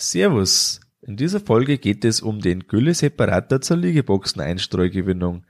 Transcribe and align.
Servus. 0.00 0.80
In 1.02 1.16
dieser 1.16 1.40
Folge 1.40 1.76
geht 1.76 2.06
es 2.06 2.22
um 2.22 2.40
den 2.40 2.66
Gülle-Separator 2.66 3.60
zur 3.60 3.76
Liegeboxen-Einstreugewinnung. 3.76 5.44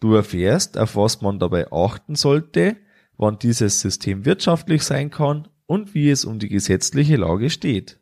Du 0.00 0.14
erfährst, 0.14 0.78
auf 0.78 0.96
was 0.96 1.20
man 1.20 1.38
dabei 1.38 1.70
achten 1.70 2.14
sollte, 2.14 2.76
wann 3.18 3.38
dieses 3.38 3.80
System 3.80 4.24
wirtschaftlich 4.24 4.84
sein 4.84 5.10
kann 5.10 5.48
und 5.66 5.94
wie 5.94 6.08
es 6.08 6.24
um 6.24 6.38
die 6.38 6.48
gesetzliche 6.48 7.16
Lage 7.16 7.50
steht. 7.50 7.98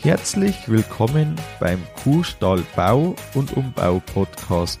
Herzlich 0.00 0.68
willkommen 0.68 1.36
beim 1.60 1.82
Kuhstall 2.02 2.62
Bau 2.74 3.14
und 3.34 3.54
Umbau 3.56 4.00
Podcast. 4.00 4.80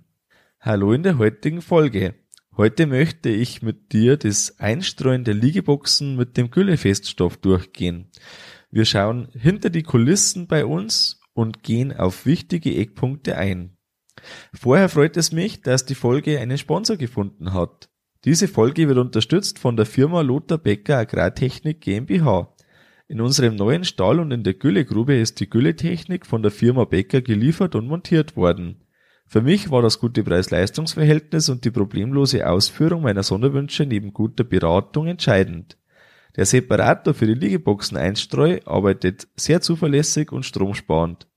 Hallo 0.63 0.93
in 0.93 1.01
der 1.01 1.17
heutigen 1.17 1.63
Folge. 1.63 2.13
Heute 2.55 2.85
möchte 2.85 3.29
ich 3.29 3.63
mit 3.63 3.93
dir 3.93 4.15
das 4.15 4.59
Einstreuen 4.59 5.23
der 5.23 5.33
Liegeboxen 5.33 6.15
mit 6.15 6.37
dem 6.37 6.51
Güllefeststoff 6.51 7.37
durchgehen. 7.37 8.11
Wir 8.69 8.85
schauen 8.85 9.29
hinter 9.33 9.71
die 9.71 9.81
Kulissen 9.81 10.45
bei 10.45 10.63
uns 10.63 11.19
und 11.33 11.63
gehen 11.63 11.91
auf 11.91 12.27
wichtige 12.27 12.75
Eckpunkte 12.75 13.37
ein. 13.37 13.75
Vorher 14.53 14.87
freut 14.87 15.17
es 15.17 15.31
mich, 15.31 15.63
dass 15.63 15.87
die 15.87 15.95
Folge 15.95 16.39
einen 16.39 16.59
Sponsor 16.59 16.95
gefunden 16.95 17.55
hat. 17.55 17.89
Diese 18.23 18.47
Folge 18.47 18.87
wird 18.87 18.99
unterstützt 18.99 19.57
von 19.57 19.75
der 19.75 19.87
Firma 19.87 20.21
Lothar 20.21 20.59
Becker 20.59 20.99
Agrartechnik 20.99 21.81
GmbH. 21.81 22.55
In 23.07 23.19
unserem 23.19 23.55
neuen 23.55 23.83
Stall 23.83 24.19
und 24.19 24.29
in 24.29 24.43
der 24.43 24.53
Güllegrube 24.53 25.15
ist 25.15 25.39
die 25.39 25.49
Gülletechnik 25.49 26.27
von 26.27 26.43
der 26.43 26.51
Firma 26.51 26.85
Becker 26.85 27.21
geliefert 27.21 27.73
und 27.73 27.87
montiert 27.87 28.35
worden. 28.35 28.80
Für 29.31 29.41
mich 29.41 29.71
war 29.71 29.81
das 29.81 29.99
gute 29.99 30.25
Preis-Leistungs-Verhältnis 30.25 31.47
und 31.47 31.63
die 31.63 31.71
problemlose 31.71 32.45
Ausführung 32.45 33.03
meiner 33.03 33.23
Sonderwünsche 33.23 33.85
neben 33.85 34.11
guter 34.11 34.43
Beratung 34.43 35.07
entscheidend. 35.07 35.77
Der 36.35 36.45
Separator 36.45 37.13
für 37.13 37.27
die 37.27 37.35
Liegeboxen 37.35 37.95
Einstreu 37.95 38.59
arbeitet 38.65 39.29
sehr 39.37 39.61
zuverlässig 39.61 40.33
und 40.33 40.43
stromsparend. 40.43 41.29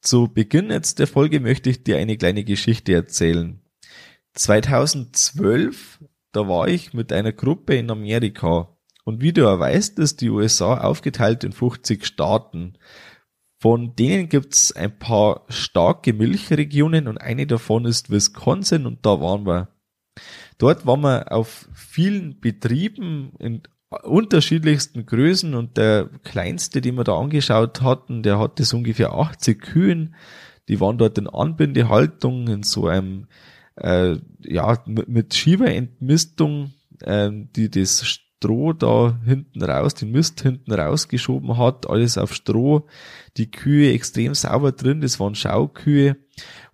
Zu 0.00 0.28
Beginn 0.28 0.70
jetzt 0.70 1.00
der 1.00 1.08
Folge 1.08 1.40
möchte 1.40 1.68
ich 1.68 1.82
dir 1.82 1.98
eine 1.98 2.16
kleine 2.16 2.44
Geschichte 2.44 2.94
erzählen. 2.94 3.60
2012, 4.34 5.98
da 6.30 6.46
war 6.46 6.68
ich 6.68 6.94
mit 6.94 7.12
einer 7.12 7.32
Gruppe 7.32 7.74
in 7.74 7.90
Amerika. 7.90 8.68
Und 9.04 9.20
wie 9.20 9.32
du 9.32 9.42
ja 9.42 9.58
weißt, 9.58 9.98
ist 9.98 10.20
die 10.20 10.30
USA 10.30 10.78
aufgeteilt 10.78 11.42
in 11.42 11.50
50 11.52 12.06
Staaten. 12.06 12.78
Von 13.66 13.96
denen 13.96 14.28
gibt's 14.28 14.70
ein 14.70 14.96
paar 14.96 15.44
starke 15.48 16.12
Milchregionen 16.12 17.08
und 17.08 17.18
eine 17.18 17.48
davon 17.48 17.84
ist 17.84 18.10
Wisconsin 18.10 18.86
und 18.86 19.04
da 19.04 19.20
waren 19.20 19.44
wir. 19.44 19.70
Dort 20.56 20.86
waren 20.86 21.00
wir 21.00 21.32
auf 21.32 21.68
vielen 21.74 22.38
Betrieben 22.38 23.32
in 23.40 23.62
unterschiedlichsten 24.04 25.04
Größen 25.04 25.56
und 25.56 25.78
der 25.78 26.08
kleinste, 26.22 26.80
den 26.80 26.94
wir 26.94 27.02
da 27.02 27.18
angeschaut 27.18 27.82
hatten, 27.82 28.22
der 28.22 28.38
hatte 28.38 28.62
so 28.62 28.76
ungefähr 28.76 29.14
80 29.14 29.60
Kühen. 29.60 30.14
Die 30.68 30.78
waren 30.78 30.96
dort 30.96 31.18
in 31.18 31.26
Anbindehaltung 31.26 32.46
in 32.46 32.62
so 32.62 32.86
einem 32.86 33.26
äh, 33.74 34.14
ja 34.44 34.80
mit 34.86 35.34
Schieberentmistung, 35.34 36.72
äh, 37.00 37.32
die 37.32 37.68
das 37.68 38.06
Stroh 38.46 38.72
da 38.72 39.18
hinten 39.24 39.60
raus, 39.62 39.94
den 39.94 40.12
Mist 40.12 40.40
hinten 40.40 40.72
rausgeschoben 40.72 41.58
hat, 41.58 41.90
alles 41.90 42.16
auf 42.16 42.32
Stroh, 42.32 42.86
die 43.36 43.50
Kühe 43.50 43.92
extrem 43.92 44.34
sauber 44.34 44.70
drin, 44.70 45.00
das 45.00 45.18
waren 45.18 45.34
Schaukühe. 45.34 46.16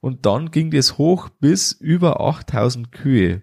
Und 0.00 0.26
dann 0.26 0.50
ging 0.50 0.70
das 0.70 0.98
hoch 0.98 1.30
bis 1.40 1.72
über 1.72 2.20
8000 2.20 2.92
Kühe. 2.92 3.40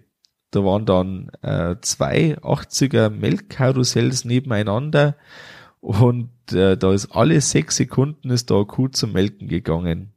Da 0.52 0.64
waren 0.64 0.86
dann 0.86 1.30
äh, 1.42 1.76
zwei 1.80 2.36
80er 2.38 3.10
Melkkarussells 3.10 4.24
nebeneinander 4.24 5.16
und 5.80 6.30
äh, 6.52 6.76
da 6.76 6.92
ist 6.92 7.10
alle 7.10 7.40
sechs 7.40 7.76
Sekunden 7.76 8.30
ist 8.30 8.50
da 8.50 8.62
Kuh 8.62 8.88
zum 8.88 9.12
Melken 9.12 9.48
gegangen. 9.48 10.12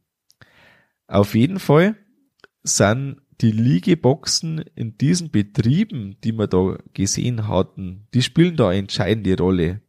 Auf 1.08 1.34
jeden 1.34 1.58
Fall 1.58 1.96
sind 2.62 3.20
die 3.40 3.50
Liegeboxen 3.50 4.64
in 4.74 4.96
diesen 4.98 5.30
Betrieben, 5.30 6.16
die 6.22 6.32
wir 6.32 6.46
da 6.46 6.78
gesehen 6.92 7.48
hatten, 7.48 8.06
die 8.14 8.22
spielen 8.22 8.56
da 8.56 8.68
eine 8.68 8.80
entscheidende 8.80 9.36
Rolle. 9.36 9.80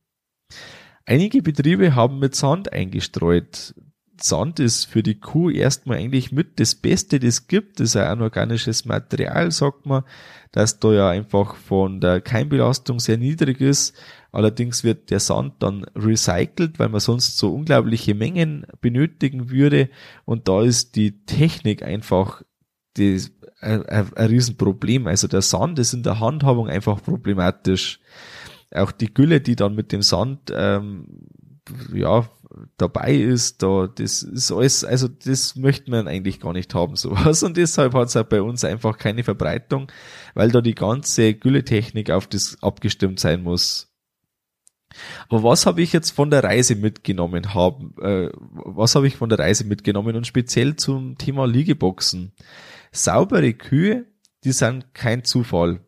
Einige 1.05 1.41
Betriebe 1.41 1.95
haben 1.95 2.19
mit 2.19 2.35
Sand 2.35 2.73
eingestreut. 2.73 3.75
Sand 4.19 4.59
ist 4.59 4.85
für 4.85 5.03
die 5.03 5.19
Kuh 5.19 5.49
erstmal 5.49 5.97
eigentlich 5.97 6.31
mit 6.31 6.59
das 6.59 6.75
Beste, 6.75 7.19
das 7.19 7.47
gibt. 7.47 7.79
Das 7.79 7.89
ist 7.89 7.95
ein 7.97 8.21
organisches 8.21 8.85
Material, 8.85 9.51
sagt 9.51 9.85
man, 9.85 10.03
dass 10.51 10.79
da 10.79 10.93
ja 10.93 11.09
einfach 11.09 11.55
von 11.55 11.99
der 11.99 12.21
Keimbelastung 12.21 12.99
sehr 12.99 13.17
niedrig 13.17 13.61
ist. 13.61 13.93
Allerdings 14.31 14.83
wird 14.83 15.11
der 15.11 15.19
Sand 15.19 15.55
dann 15.59 15.85
recycelt, 15.95 16.79
weil 16.79 16.89
man 16.89 17.01
sonst 17.01 17.37
so 17.37 17.53
unglaubliche 17.53 18.15
Mengen 18.15 18.65
benötigen 18.81 19.49
würde. 19.49 19.89
Und 20.23 20.47
da 20.47 20.63
ist 20.63 20.95
die 20.95 21.25
Technik 21.25 21.83
einfach 21.83 22.41
die, 22.97 23.21
ein, 23.61 23.85
ein, 23.85 24.13
ein 24.13 24.27
Riesenproblem. 24.27 25.07
Also 25.07 25.27
der 25.27 25.41
Sand 25.41 25.79
ist 25.79 25.93
in 25.93 26.03
der 26.03 26.19
Handhabung 26.19 26.69
einfach 26.69 27.01
problematisch. 27.01 27.99
Auch 28.73 28.91
die 28.91 29.13
Gülle, 29.13 29.41
die 29.41 29.55
dann 29.55 29.75
mit 29.75 29.91
dem 29.91 30.01
Sand 30.01 30.51
ähm, 30.53 31.27
ja 31.93 32.27
dabei 32.77 33.15
ist, 33.15 33.63
da 33.63 33.87
das 33.87 34.23
ist 34.23 34.51
alles, 34.51 34.83
also 34.83 35.07
das 35.07 35.55
möchte 35.55 35.91
man 35.91 36.07
eigentlich 36.07 36.39
gar 36.39 36.53
nicht 36.53 36.73
haben 36.73 36.95
sowas 36.95 37.43
und 37.43 37.57
deshalb 37.57 37.93
hat 37.93 38.07
es 38.07 38.15
auch 38.15 38.23
bei 38.23 38.41
uns 38.41 38.63
einfach 38.63 38.97
keine 38.97 39.23
Verbreitung, 39.23 39.91
weil 40.35 40.51
da 40.51 40.61
die 40.61 40.75
ganze 40.75 41.33
Gülletechnik 41.33 42.11
auf 42.11 42.27
das 42.27 42.57
abgestimmt 42.61 43.19
sein 43.19 43.43
muss. 43.43 43.91
Aber 45.27 45.43
was 45.43 45.65
habe 45.65 45.81
ich 45.81 45.91
jetzt 45.91 46.11
von 46.11 46.29
der 46.29 46.43
Reise 46.43 46.75
mitgenommen 46.75 47.53
haben? 47.53 47.93
Äh, 48.01 48.29
was 48.33 48.95
habe 48.95 49.07
ich 49.07 49.17
von 49.17 49.27
der 49.27 49.39
Reise 49.39 49.65
mitgenommen 49.65 50.15
und 50.15 50.27
speziell 50.27 50.77
zum 50.77 51.17
Thema 51.17 51.45
Liegeboxen? 51.45 52.31
Saubere 52.95 53.53
Kühe, 53.53 54.05
die 54.45 54.53
sind 54.53 54.93
kein 54.93 55.25
Zufall. 55.25 55.85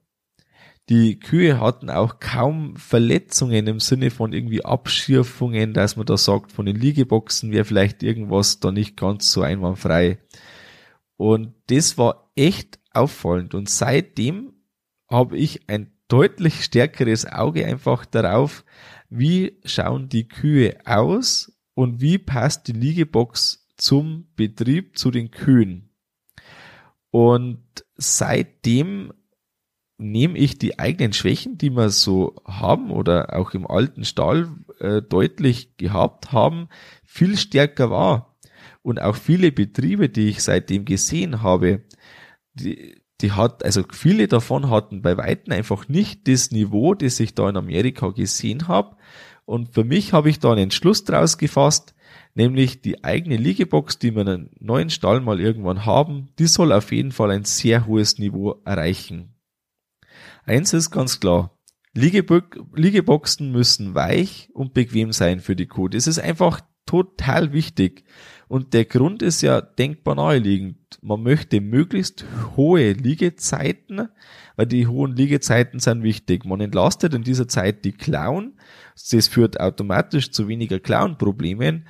Die 0.90 1.20
Kühe 1.20 1.60
hatten 1.60 1.90
auch 1.90 2.20
kaum 2.20 2.76
Verletzungen 2.76 3.66
im 3.68 3.80
Sinne 3.80 4.12
von 4.12 4.34
irgendwie 4.34 4.66
Abschürfungen, 4.66 5.74
dass 5.74 5.96
man 5.96 6.06
da 6.06 6.18
sagt, 6.18 6.52
von 6.52 6.66
den 6.66 6.76
Liegeboxen 6.76 7.52
wäre 7.52 7.64
vielleicht 7.64 8.04
irgendwas 8.04 8.60
da 8.60 8.72
nicht 8.72 8.98
ganz 8.98 9.32
so 9.32 9.42
einwandfrei. 9.42 10.20
Und 11.16 11.54
das 11.68 11.98
war 11.98 12.32
echt 12.36 12.78
auffallend. 12.92 13.54
Und 13.54 13.70
seitdem 13.70 14.54
habe 15.10 15.38
ich 15.38 15.70
ein 15.70 15.94
deutlich 16.10 16.64
stärkeres 16.64 17.26
Auge 17.26 17.66
einfach 17.66 18.06
darauf, 18.06 18.66
wie 19.10 19.60
schauen 19.64 20.10
die 20.10 20.28
Kühe 20.28 20.78
aus 20.86 21.54
und 21.74 22.02
wie 22.02 22.18
passt 22.18 22.68
die 22.68 22.74
Liegebox 22.74 23.68
zum 23.78 24.28
Betrieb, 24.36 24.98
zu 24.98 25.10
den 25.10 25.32
Kühen. 25.32 25.87
Und 27.12 27.64
seitdem 27.96 29.14
nehme 29.98 30.38
ich 30.38 30.60
die 30.60 30.78
eigenen 30.80 31.14
Schwächen, 31.14 31.58
die 31.58 31.72
wir 31.72 31.90
so 31.90 32.36
haben 32.46 32.92
oder 32.92 33.36
auch 33.36 33.54
im 33.54 33.66
alten 33.66 34.06
Stall 34.06 34.50
äh, 34.80 35.02
deutlich 35.02 35.76
gehabt 35.78 36.32
haben, 36.32 36.70
viel 37.04 37.38
stärker 37.38 37.90
wahr. 37.90 38.38
Und 38.84 39.02
auch 39.02 39.16
viele 39.16 39.52
Betriebe, 39.52 40.08
die 40.08 40.30
ich 40.30 40.44
seitdem 40.44 40.86
gesehen 40.86 41.42
habe, 41.42 41.82
die, 42.54 43.02
die 43.22 43.32
hat, 43.32 43.66
also 43.66 43.84
viele 43.92 44.28
davon 44.28 44.70
hatten 44.70 45.02
bei 45.02 45.18
Weitem 45.18 45.54
einfach 45.54 45.88
nicht 45.88 46.28
das 46.28 46.52
Niveau, 46.52 46.94
das 46.94 47.20
ich 47.20 47.34
da 47.34 47.50
in 47.50 47.58
Amerika 47.58 48.10
gesehen 48.10 48.68
habe. 48.68 48.96
Und 49.46 49.74
für 49.74 49.84
mich 49.84 50.14
habe 50.14 50.30
ich 50.30 50.40
da 50.40 50.52
einen 50.52 50.64
Entschluss 50.64 51.04
draus 51.04 51.38
gefasst, 51.38 51.96
nämlich 52.38 52.82
die 52.82 53.04
eigene 53.04 53.36
Liegebox, 53.36 53.98
die 53.98 54.14
wir 54.16 54.22
in 54.22 54.28
einem 54.30 54.50
neuen 54.60 54.90
Stall 54.92 55.22
mal 55.22 55.42
irgendwann 55.42 55.86
haben, 55.86 56.30
die 56.38 56.46
soll 56.46 56.72
auf 56.72 56.92
jeden 56.92 57.12
Fall 57.12 57.32
ein 57.32 57.44
sehr 57.44 57.88
hohes 57.88 58.20
Niveau 58.20 58.62
erreichen. 58.64 59.34
Eins 60.46 60.72
ist 60.72 60.92
ganz 60.92 61.20
klar, 61.20 61.58
Liegebo 61.94 62.42
Liegeboxen 62.76 63.52
müssen 63.52 63.96
weich 63.96 64.50
und 64.54 64.76
bequem 64.76 65.12
sein 65.12 65.40
für 65.40 65.56
die 65.56 65.66
Kuh. 65.66 65.88
Das 65.88 66.06
ist 66.06 66.20
einfach 66.20 66.62
total 66.86 67.54
wichtig. 67.54 68.04
Und 68.48 68.74
der 68.74 68.86
Grund 68.86 69.24
ist 69.24 69.42
ja 69.42 69.60
denkbar 69.60 70.16
naheliegend. 70.16 70.78
Man 71.02 71.24
möchte 71.24 71.60
möglichst 71.60 72.24
hohe 72.56 72.94
Liegezeiten, 72.94 74.10
weil 74.56 74.68
die 74.68 74.88
hohen 74.88 75.16
Liegezeiten 75.16 75.80
sind 75.80 76.04
wichtig. 76.04 76.46
Man 76.46 76.62
entlastet 76.62 77.14
in 77.14 77.24
dieser 77.24 77.48
Zeit 77.48 77.84
die 77.84 77.92
Klauen. 77.92 78.60
Das 79.12 79.28
führt 79.28 79.60
automatisch 79.60 80.32
zu 80.32 80.48
weniger 80.48 80.80
Klauenproblemen. 80.80 81.88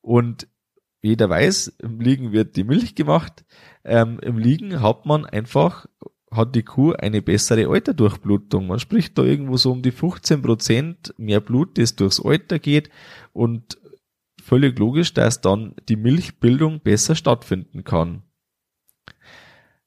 Und 0.00 0.48
jeder 1.02 1.30
weiß, 1.30 1.76
im 1.78 2.00
Liegen 2.00 2.32
wird 2.32 2.56
die 2.56 2.64
Milch 2.64 2.94
gemacht. 2.94 3.44
Ähm, 3.84 4.18
Im 4.20 4.38
Liegen 4.38 4.82
hat 4.82 5.06
man 5.06 5.24
einfach, 5.24 5.86
hat 6.30 6.54
die 6.54 6.62
Kuh 6.62 6.92
eine 6.92 7.22
bessere 7.22 7.68
Alterdurchblutung. 7.68 8.66
Man 8.66 8.78
spricht 8.78 9.16
da 9.16 9.22
irgendwo 9.22 9.56
so 9.56 9.72
um 9.72 9.82
die 9.82 9.92
15 9.92 10.42
Prozent 10.42 11.14
mehr 11.16 11.40
Blut, 11.40 11.78
das 11.78 11.96
durchs 11.96 12.20
Alter 12.20 12.58
geht. 12.58 12.90
Und 13.32 13.78
völlig 14.42 14.78
logisch, 14.78 15.14
dass 15.14 15.40
dann 15.40 15.74
die 15.88 15.96
Milchbildung 15.96 16.80
besser 16.80 17.14
stattfinden 17.14 17.84
kann. 17.84 18.22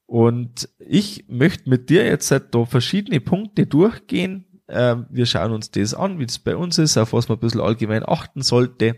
Und 0.06 0.68
ich 0.78 1.24
möchte 1.28 1.70
mit 1.70 1.90
dir 1.90 2.04
jetzt 2.04 2.30
halt 2.30 2.54
da 2.54 2.64
verschiedene 2.64 3.20
Punkte 3.20 3.66
durchgehen. 3.66 4.62
Ähm, 4.68 5.06
wir 5.10 5.26
schauen 5.26 5.52
uns 5.52 5.70
das 5.70 5.94
an, 5.94 6.18
wie 6.18 6.26
das 6.26 6.38
bei 6.38 6.56
uns 6.56 6.78
ist, 6.78 6.96
auf 6.96 7.12
was 7.12 7.28
man 7.28 7.38
ein 7.38 7.40
bisschen 7.40 7.60
allgemein 7.60 8.02
achten 8.06 8.42
sollte 8.42 8.96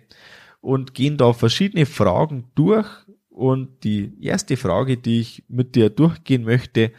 und 0.66 0.94
gehen 0.94 1.16
da 1.16 1.32
verschiedene 1.32 1.86
Fragen 1.86 2.50
durch. 2.56 2.88
Und 3.28 3.84
die 3.84 4.16
erste 4.20 4.56
Frage, 4.56 4.96
die 4.96 5.20
ich 5.20 5.44
mit 5.46 5.76
dir 5.76 5.90
durchgehen 5.90 6.42
möchte, 6.42 6.90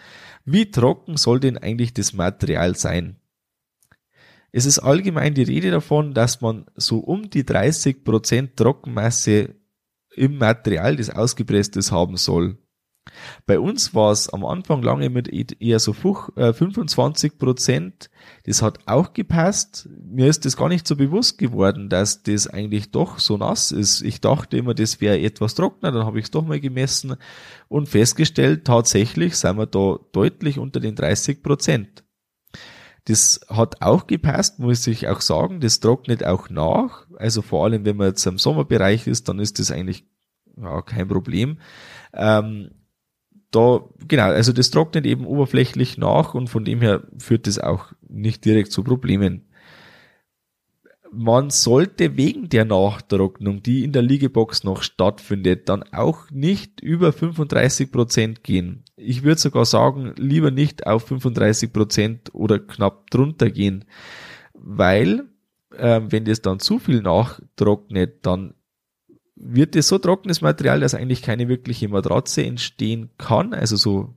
wie 0.46 0.72
trocken 0.72 1.18
soll 1.18 1.40
denn 1.40 1.58
eigentlich 1.58 1.94
das 1.94 2.14
Material 2.14 2.76
sein? 2.76 3.18
Es 4.54 4.66
ist 4.66 4.80
allgemein 4.80 5.34
die 5.34 5.44
Rede 5.44 5.72
davon, 5.72 6.14
dass 6.14 6.40
man 6.40 6.66
so 6.76 7.00
um 7.00 7.30
die 7.30 7.44
30% 7.44 8.56
Trockenmasse 8.56 9.56
im 10.16 10.38
Material, 10.38 10.96
das 10.96 11.10
ausgepresst 11.10 11.76
ist, 11.76 11.92
haben 11.92 12.16
soll. 12.16 12.58
Bei 13.46 13.60
uns 13.60 13.94
war 13.94 14.12
es 14.12 14.30
am 14.30 14.46
Anfang 14.46 14.82
lange 14.82 15.10
mit 15.10 15.28
eher 15.62 15.80
so 15.80 15.92
25% 15.92 17.72
äh, 17.72 17.92
Das 18.44 18.62
hat 18.62 18.80
auch 18.86 19.14
gepasst. 19.14 19.90
Mir 20.02 20.28
ist 20.28 20.46
das 20.46 20.58
gar 20.58 20.70
nicht 20.70 20.88
so 20.88 20.96
bewusst 20.96 21.38
geworden, 21.38 21.90
dass 21.90 22.24
das 22.24 22.48
eigentlich 22.48 22.92
doch 22.92 23.20
so 23.20 23.38
nass 23.38 23.72
ist. 23.72 24.02
Ich 24.02 24.22
dachte 24.22 24.58
immer, 24.58 24.74
das 24.74 25.02
wäre 25.02 25.20
etwas 25.20 25.56
trockener. 25.56 25.92
Dann 25.92 26.06
habe 26.06 26.20
ich 26.20 26.26
es 26.26 26.32
doch 26.32 26.46
mal 26.46 26.60
gemessen 26.60 27.16
und 27.68 27.90
festgestellt, 27.90 28.66
tatsächlich 28.66 29.36
sind 29.36 29.58
wir 29.58 29.66
da 29.66 29.98
deutlich 30.12 30.60
unter 30.60 30.80
den 30.80 30.96
30 30.96 31.44
Prozent. 31.44 32.04
Das 33.08 33.40
hat 33.48 33.82
auch 33.82 34.06
gepasst, 34.06 34.60
muss 34.60 34.86
ich 34.86 35.08
auch 35.08 35.22
sagen. 35.22 35.62
Das 35.62 35.80
trocknet 35.80 36.26
auch 36.26 36.50
nach. 36.50 37.08
Also 37.18 37.42
vor 37.42 37.64
allem, 37.64 37.86
wenn 37.86 37.96
man 37.96 38.08
jetzt 38.08 38.26
im 38.26 38.38
Sommerbereich 38.38 39.08
ist, 39.08 39.30
dann 39.30 39.40
ist 39.40 39.60
das 39.60 39.72
eigentlich 39.72 40.06
ja, 40.62 40.82
kein 40.82 41.08
Problem. 41.08 41.60
Ähm, 42.14 42.72
da, 43.52 43.82
genau, 44.08 44.26
also 44.26 44.52
das 44.52 44.72
trocknet 44.72 45.06
eben 45.06 45.26
oberflächlich 45.26 45.98
nach 45.98 46.34
und 46.34 46.50
von 46.50 46.66
dem 46.66 46.82
her 46.82 47.04
führt 47.18 47.48
das 47.48 47.60
auch 47.60 47.94
nicht 48.08 48.46
direkt 48.46 48.72
zu 48.72 48.84
Problemen 48.84 49.48
man 51.12 51.50
sollte 51.50 52.18
wegen 52.18 52.50
der 52.50 52.66
Nachtrocknung, 52.66 53.64
die 53.64 53.84
in 53.84 53.92
der 53.92 54.02
Liegebox 54.02 54.64
noch 54.64 54.82
stattfindet, 54.82 55.70
dann 55.70 55.84
auch 55.92 56.30
nicht 56.32 56.82
über 56.82 57.14
35 57.14 57.92
Prozent 57.92 58.44
gehen. 58.44 58.84
Ich 58.96 59.24
würde 59.24 59.40
sogar 59.40 59.66
sagen, 59.66 60.14
lieber 60.18 60.52
nicht 60.52 60.86
auf 60.86 61.08
35 61.08 61.72
Prozent 61.72 62.36
oder 62.36 62.60
knapp 62.60 63.10
drunter 63.10 63.50
gehen, 63.50 63.86
weil 64.54 65.26
äh, 65.76 66.02
wenn 66.08 66.26
das 66.26 66.42
dann 66.42 66.60
zu 66.60 66.80
viel 66.80 67.02
nachtrocknet, 67.02 68.26
dann 68.26 68.54
wird 69.40 69.76
es 69.76 69.88
so 69.88 69.98
trockenes 69.98 70.42
Material, 70.42 70.80
dass 70.80 70.96
eigentlich 70.96 71.22
keine 71.22 71.48
wirkliche 71.48 71.88
Matratze 71.90 72.44
entstehen 72.44 73.10
kann, 73.18 73.54
also 73.54 73.76
so 73.76 74.16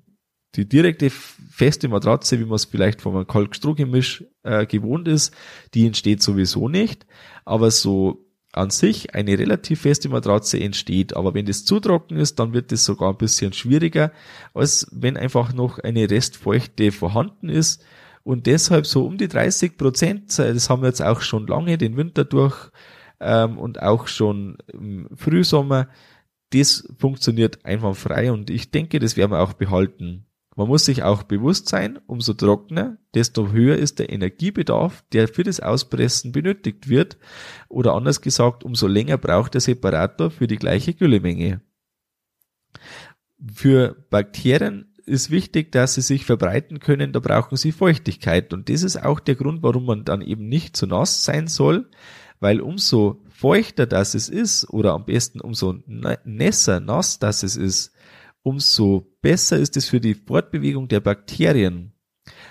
die 0.56 0.68
direkte 0.68 1.10
feste 1.10 1.88
Matratze, 1.88 2.40
wie 2.40 2.44
man 2.44 2.56
es 2.56 2.64
vielleicht 2.64 3.00
von 3.00 3.14
einem 3.14 3.26
Kalkstrohgemisch 3.26 4.24
äh, 4.42 4.66
gewohnt 4.66 5.06
ist, 5.06 5.32
die 5.74 5.86
entsteht 5.86 6.22
sowieso 6.22 6.68
nicht. 6.68 7.06
Aber 7.44 7.70
so 7.70 8.26
an 8.52 8.70
sich 8.70 9.14
eine 9.14 9.38
relativ 9.38 9.82
feste 9.82 10.08
Matratze 10.08 10.58
entsteht. 10.58 11.14
Aber 11.14 11.34
wenn 11.34 11.46
das 11.46 11.64
zu 11.64 11.78
trocken 11.78 12.16
ist, 12.16 12.40
dann 12.40 12.52
wird 12.52 12.72
es 12.72 12.84
sogar 12.84 13.10
ein 13.10 13.18
bisschen 13.18 13.52
schwieriger, 13.52 14.12
als 14.52 14.88
wenn 14.90 15.16
einfach 15.16 15.52
noch 15.52 15.78
eine 15.78 16.10
Restfeuchte 16.10 16.90
vorhanden 16.90 17.48
ist. 17.48 17.84
Und 18.24 18.46
deshalb 18.46 18.86
so 18.86 19.06
um 19.06 19.18
die 19.18 19.28
30 19.28 19.78
Prozent, 19.78 20.36
das 20.36 20.68
haben 20.68 20.82
wir 20.82 20.88
jetzt 20.88 21.02
auch 21.02 21.20
schon 21.20 21.46
lange 21.46 21.78
den 21.78 21.96
Winter 21.96 22.24
durch 22.24 22.70
ähm, 23.20 23.58
und 23.58 23.82
auch 23.82 24.06
schon 24.08 24.58
im 24.72 25.08
Frühsommer, 25.14 25.88
das 26.50 26.88
funktioniert 26.98 27.64
einfach 27.64 27.94
frei 27.94 28.32
und 28.32 28.50
ich 28.50 28.70
denke, 28.70 28.98
das 28.98 29.16
werden 29.16 29.32
wir 29.32 29.40
auch 29.40 29.52
behalten. 29.52 30.26
Man 30.56 30.66
muss 30.66 30.84
sich 30.84 31.04
auch 31.04 31.22
bewusst 31.22 31.68
sein, 31.68 32.00
umso 32.06 32.34
trockener, 32.34 32.98
desto 33.14 33.52
höher 33.52 33.76
ist 33.76 33.98
der 33.98 34.10
Energiebedarf, 34.10 35.04
der 35.12 35.28
für 35.28 35.44
das 35.44 35.60
Auspressen 35.60 36.32
benötigt 36.32 36.88
wird. 36.88 37.18
Oder 37.68 37.94
anders 37.94 38.20
gesagt, 38.20 38.64
umso 38.64 38.86
länger 38.86 39.16
braucht 39.16 39.54
der 39.54 39.60
Separator 39.60 40.30
für 40.30 40.48
die 40.48 40.56
gleiche 40.56 40.92
Güllemenge. 40.92 41.62
Für 43.54 44.04
Bakterien 44.10 44.92
ist 45.06 45.30
wichtig, 45.30 45.72
dass 45.72 45.94
sie 45.94 46.02
sich 46.02 46.26
verbreiten 46.26 46.78
können, 46.78 47.12
da 47.12 47.20
brauchen 47.20 47.56
sie 47.56 47.72
Feuchtigkeit. 47.72 48.52
Und 48.52 48.68
das 48.68 48.82
ist 48.82 49.02
auch 49.02 49.20
der 49.20 49.36
Grund, 49.36 49.62
warum 49.62 49.86
man 49.86 50.04
dann 50.04 50.20
eben 50.20 50.48
nicht 50.48 50.76
zu 50.76 50.86
nass 50.86 51.24
sein 51.24 51.46
soll, 51.46 51.88
weil 52.40 52.60
umso 52.60 53.22
feuchter 53.28 53.86
das 53.86 54.14
es 54.14 54.28
ist, 54.28 54.68
oder 54.70 54.94
am 54.94 55.04
besten 55.04 55.40
umso 55.40 55.76
nässer, 56.24 56.80
nass 56.80 57.18
das 57.18 57.42
es 57.42 57.56
ist, 57.56 57.92
umso 58.42 59.16
besser 59.20 59.58
ist 59.58 59.76
es 59.76 59.88
für 59.88 60.00
die 60.00 60.14
Fortbewegung 60.14 60.88
der 60.88 61.00
Bakterien. 61.00 61.92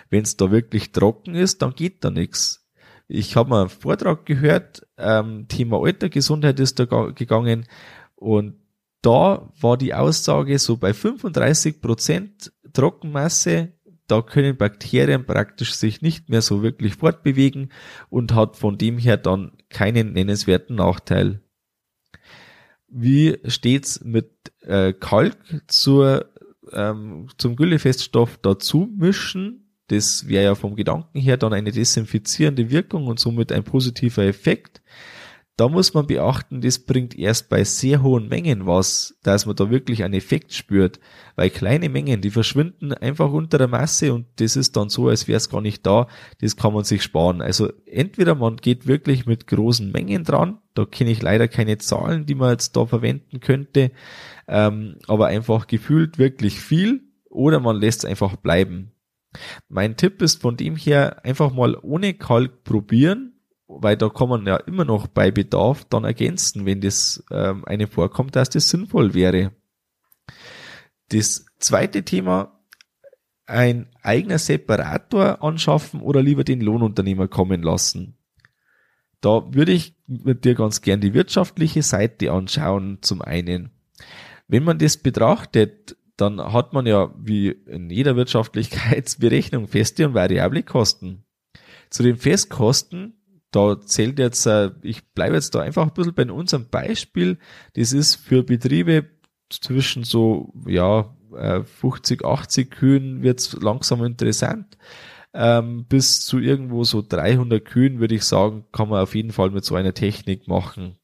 Wenn 0.09 0.23
es 0.23 0.37
da 0.37 0.51
wirklich 0.51 0.91
trocken 0.91 1.35
ist, 1.35 1.61
dann 1.61 1.73
geht 1.73 2.03
da 2.03 2.11
nichts. 2.11 2.67
Ich 3.07 3.35
habe 3.35 3.49
mal 3.49 3.61
einen 3.61 3.69
Vortrag 3.69 4.25
gehört, 4.25 4.87
ähm, 4.97 5.47
Thema 5.47 5.83
Altergesundheit 5.83 6.59
ist 6.59 6.79
da 6.79 6.85
gegangen 6.85 7.67
und 8.15 8.55
da 9.01 9.51
war 9.59 9.77
die 9.77 9.93
Aussage 9.93 10.59
so 10.59 10.77
bei 10.77 10.93
35 10.93 11.81
Prozent 11.81 12.51
Trockenmasse, 12.73 13.73
da 14.09 14.21
können 14.21 14.57
Bakterien 14.57 15.25
praktisch 15.25 15.73
sich 15.73 16.01
nicht 16.01 16.29
mehr 16.29 16.41
so 16.41 16.63
wirklich 16.63 16.95
fortbewegen 16.95 17.71
und 18.09 18.33
hat 18.33 18.57
von 18.57 18.77
dem 18.77 18.97
her 18.97 19.17
dann 19.17 19.53
keinen 19.69 20.13
nennenswerten 20.13 20.75
Nachteil. 20.75 21.41
Wie 22.87 23.37
steht's 23.45 24.03
mit 24.03 24.31
äh, 24.61 24.93
Kalk 24.93 25.37
zur, 25.67 26.31
ähm, 26.73 27.27
zum 27.37 27.55
Güllefeststoff 27.55 28.39
dazu 28.41 28.89
mischen? 28.97 29.75
Das 29.87 30.27
wäre 30.27 30.43
ja 30.43 30.55
vom 30.55 30.75
Gedanken 30.75 31.19
her 31.19 31.37
dann 31.37 31.53
eine 31.53 31.71
desinfizierende 31.71 32.69
Wirkung 32.71 33.07
und 33.07 33.19
somit 33.19 33.51
ein 33.51 33.63
positiver 33.63 34.23
Effekt. 34.23 34.81
Da 35.59 35.67
muss 35.67 35.93
man 35.93 36.07
beachten, 36.07 36.61
das 36.61 36.79
bringt 36.79 37.19
erst 37.19 37.49
bei 37.49 37.65
sehr 37.65 38.01
hohen 38.01 38.29
Mengen 38.29 38.65
was, 38.65 39.19
dass 39.23 39.45
man 39.45 39.57
da 39.57 39.69
wirklich 39.69 40.05
einen 40.05 40.13
Effekt 40.13 40.53
spürt, 40.53 41.01
weil 41.35 41.49
kleine 41.49 41.89
Mengen, 41.89 42.21
die 42.21 42.29
verschwinden 42.29 42.93
einfach 42.93 43.29
unter 43.33 43.57
der 43.57 43.67
Masse 43.67 44.13
und 44.13 44.27
das 44.37 44.55
ist 44.55 44.77
dann 44.77 44.87
so, 44.87 45.09
als 45.09 45.27
wäre 45.27 45.35
es 45.35 45.49
gar 45.49 45.59
nicht 45.59 45.85
da, 45.85 46.07
das 46.39 46.55
kann 46.55 46.73
man 46.73 46.85
sich 46.85 47.03
sparen. 47.03 47.41
Also 47.41 47.73
entweder 47.85 48.35
man 48.35 48.55
geht 48.55 48.87
wirklich 48.87 49.25
mit 49.25 49.47
großen 49.47 49.91
Mengen 49.91 50.23
dran, 50.23 50.59
da 50.75 50.85
kenne 50.85 51.11
ich 51.11 51.21
leider 51.21 51.49
keine 51.49 51.77
Zahlen, 51.77 52.25
die 52.25 52.35
man 52.35 52.51
jetzt 52.51 52.77
da 52.77 52.85
verwenden 52.85 53.41
könnte, 53.41 53.91
ähm, 54.47 54.95
aber 55.07 55.27
einfach 55.27 55.67
gefühlt 55.67 56.17
wirklich 56.17 56.57
viel, 56.57 57.01
oder 57.29 57.59
man 57.59 57.75
lässt 57.75 58.05
es 58.05 58.09
einfach 58.09 58.37
bleiben. 58.37 58.93
Mein 59.67 59.97
Tipp 59.97 60.21
ist 60.21 60.41
von 60.41 60.55
dem 60.55 60.77
her 60.77 61.25
einfach 61.25 61.51
mal 61.51 61.77
ohne 61.81 62.13
Kalk 62.13 62.63
probieren 62.63 63.33
weil 63.69 63.95
da 63.95 64.09
kann 64.09 64.29
man 64.29 64.45
ja 64.47 64.57
immer 64.57 64.83
noch 64.83 65.07
bei 65.07 65.29
Bedarf 65.29 65.85
dann 65.85 66.03
ergänzen, 66.03 66.65
wenn 66.65 66.81
das 66.81 67.23
ähm, 67.31 67.63
eine 67.65 67.87
vorkommt, 67.87 68.35
dass 68.35 68.49
das 68.49 68.69
sinnvoll 68.69 69.13
wäre. 69.13 69.51
Das 71.09 71.45
zweite 71.59 72.03
Thema, 72.03 72.59
ein 73.45 73.87
eigener 74.01 74.39
Separator 74.39 75.43
anschaffen 75.43 76.01
oder 76.01 76.21
lieber 76.21 76.43
den 76.43 76.61
Lohnunternehmer 76.61 77.27
kommen 77.27 77.61
lassen. 77.61 78.17
Da 79.21 79.53
würde 79.53 79.71
ich 79.71 79.95
mit 80.07 80.45
dir 80.45 80.55
ganz 80.55 80.81
gern 80.81 81.01
die 81.01 81.13
wirtschaftliche 81.13 81.83
Seite 81.83 82.31
anschauen, 82.31 82.99
zum 83.01 83.21
einen. 83.21 83.71
Wenn 84.47 84.63
man 84.63 84.79
das 84.79 84.97
betrachtet, 84.97 85.95
dann 86.17 86.41
hat 86.41 86.73
man 86.73 86.87
ja 86.87 87.13
wie 87.17 87.49
in 87.49 87.89
jeder 87.89 88.15
Wirtschaftlichkeitsberechnung 88.15 89.67
feste 89.67 90.07
und 90.07 90.13
variable 90.15 90.63
Kosten. 90.63 91.25
Zu 91.89 92.03
den 92.03 92.17
Festkosten, 92.17 93.18
da 93.51 93.79
zählt 93.81 94.19
jetzt, 94.19 94.45
äh, 94.45 94.71
ich 94.81 95.11
bleibe 95.13 95.35
jetzt 95.35 95.55
da 95.55 95.61
einfach 95.61 95.83
ein 95.83 95.93
bisschen 95.93 96.13
bei 96.13 96.31
unserem 96.31 96.69
Beispiel, 96.69 97.37
das 97.73 97.93
ist 97.93 98.15
für 98.15 98.43
Betriebe 98.43 99.05
zwischen 99.49 100.03
so, 100.03 100.53
ja, 100.67 101.15
50, 101.31 102.21
äh, 102.21 102.25
80 102.25 102.71
Kühen 102.71 103.21
wird's 103.23 103.53
langsam 103.53 104.03
interessant. 104.03 104.77
Ähm, 105.31 105.85
bis 105.85 106.25
zu 106.25 106.39
irgendwo 106.39 106.83
so 106.83 107.03
300 107.07 107.63
Kühen 107.63 107.99
würde 107.99 108.15
ich 108.15 108.23
sagen, 108.23 108.65
kann 108.71 108.89
man 108.89 109.03
auf 109.03 109.13
jeden 109.13 109.31
Fall 109.31 109.51
mit 109.51 109.63
so 109.63 109.75
einer 109.75 109.93
Technik 109.93 110.47
machen. 110.47 110.97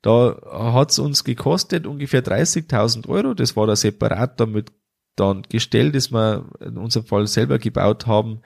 Da 0.00 0.38
hat's 0.50 0.98
uns 0.98 1.24
gekostet 1.24 1.86
ungefähr 1.86 2.24
30.000 2.24 3.08
Euro. 3.08 3.34
Das 3.34 3.56
war 3.56 3.66
der 3.66 3.76
Separator 3.76 4.46
mit 4.46 4.72
dann 5.16 5.42
Gestell, 5.48 5.92
das 5.92 6.12
wir 6.12 6.48
in 6.60 6.76
unserem 6.76 7.06
Fall 7.06 7.26
selber 7.26 7.58
gebaut 7.58 8.06
haben. 8.06 8.42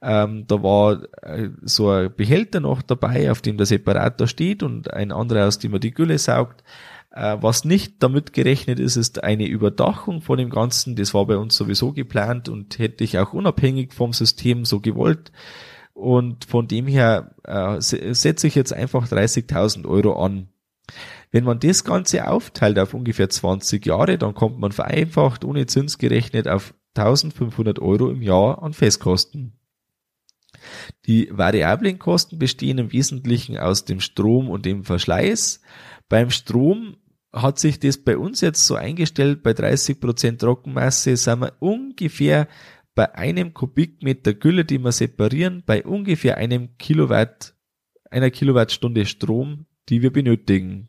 Ähm, 0.00 0.46
da 0.46 0.62
war 0.62 1.02
äh, 1.22 1.50
so 1.62 1.90
ein 1.90 2.14
Behälter 2.14 2.60
noch 2.60 2.82
dabei, 2.82 3.30
auf 3.30 3.42
dem 3.42 3.56
der 3.56 3.66
Separator 3.66 4.26
steht 4.26 4.62
und 4.62 4.92
ein 4.92 5.10
anderer, 5.10 5.46
aus 5.46 5.58
dem 5.58 5.72
man 5.72 5.80
die 5.80 5.90
Gülle 5.90 6.18
saugt. 6.18 6.62
Äh, 7.10 7.38
was 7.40 7.64
nicht 7.64 8.02
damit 8.02 8.32
gerechnet 8.32 8.78
ist, 8.78 8.96
ist 8.96 9.24
eine 9.24 9.46
Überdachung 9.46 10.20
von 10.20 10.38
dem 10.38 10.50
Ganzen. 10.50 10.94
Das 10.94 11.14
war 11.14 11.26
bei 11.26 11.36
uns 11.36 11.56
sowieso 11.56 11.92
geplant 11.92 12.48
und 12.48 12.78
hätte 12.78 13.02
ich 13.02 13.18
auch 13.18 13.32
unabhängig 13.32 13.92
vom 13.92 14.12
System 14.12 14.64
so 14.64 14.80
gewollt. 14.80 15.32
Und 15.94 16.44
von 16.44 16.68
dem 16.68 16.86
her 16.86 17.34
äh, 17.42 17.80
setze 17.80 18.46
ich 18.46 18.54
jetzt 18.54 18.72
einfach 18.72 19.08
30.000 19.08 19.84
Euro 19.88 20.24
an. 20.24 20.48
Wenn 21.32 21.42
man 21.44 21.58
das 21.58 21.82
Ganze 21.82 22.28
aufteilt 22.28 22.78
auf 22.78 22.94
ungefähr 22.94 23.28
20 23.28 23.84
Jahre, 23.84 24.16
dann 24.16 24.34
kommt 24.34 24.60
man 24.60 24.70
vereinfacht 24.70 25.44
ohne 25.44 25.66
Zins 25.66 25.98
gerechnet 25.98 26.46
auf 26.46 26.72
1500 26.96 27.80
Euro 27.80 28.10
im 28.10 28.22
Jahr 28.22 28.62
an 28.62 28.72
Festkosten. 28.72 29.57
Die 31.06 31.28
variablen 31.30 31.98
Kosten 31.98 32.38
bestehen 32.38 32.78
im 32.78 32.92
Wesentlichen 32.92 33.58
aus 33.58 33.84
dem 33.84 34.00
Strom 34.00 34.48
und 34.48 34.66
dem 34.66 34.84
Verschleiß. 34.84 35.60
Beim 36.08 36.30
Strom 36.30 36.96
hat 37.32 37.58
sich 37.58 37.78
das 37.78 37.98
bei 37.98 38.16
uns 38.16 38.40
jetzt 38.40 38.66
so 38.66 38.74
eingestellt, 38.74 39.42
bei 39.42 39.52
30 39.52 40.00
Prozent 40.00 40.40
Trockenmasse 40.40 41.16
sind 41.16 41.40
wir 41.40 41.52
ungefähr 41.60 42.48
bei 42.94 43.14
einem 43.14 43.54
Kubikmeter 43.54 44.34
Gülle, 44.34 44.64
die 44.64 44.78
wir 44.78 44.90
separieren, 44.92 45.62
bei 45.64 45.84
ungefähr 45.84 46.36
einem 46.36 46.76
Kilowatt, 46.78 47.54
einer 48.10 48.30
Kilowattstunde 48.30 49.06
Strom, 49.06 49.66
die 49.88 50.02
wir 50.02 50.12
benötigen. 50.12 50.88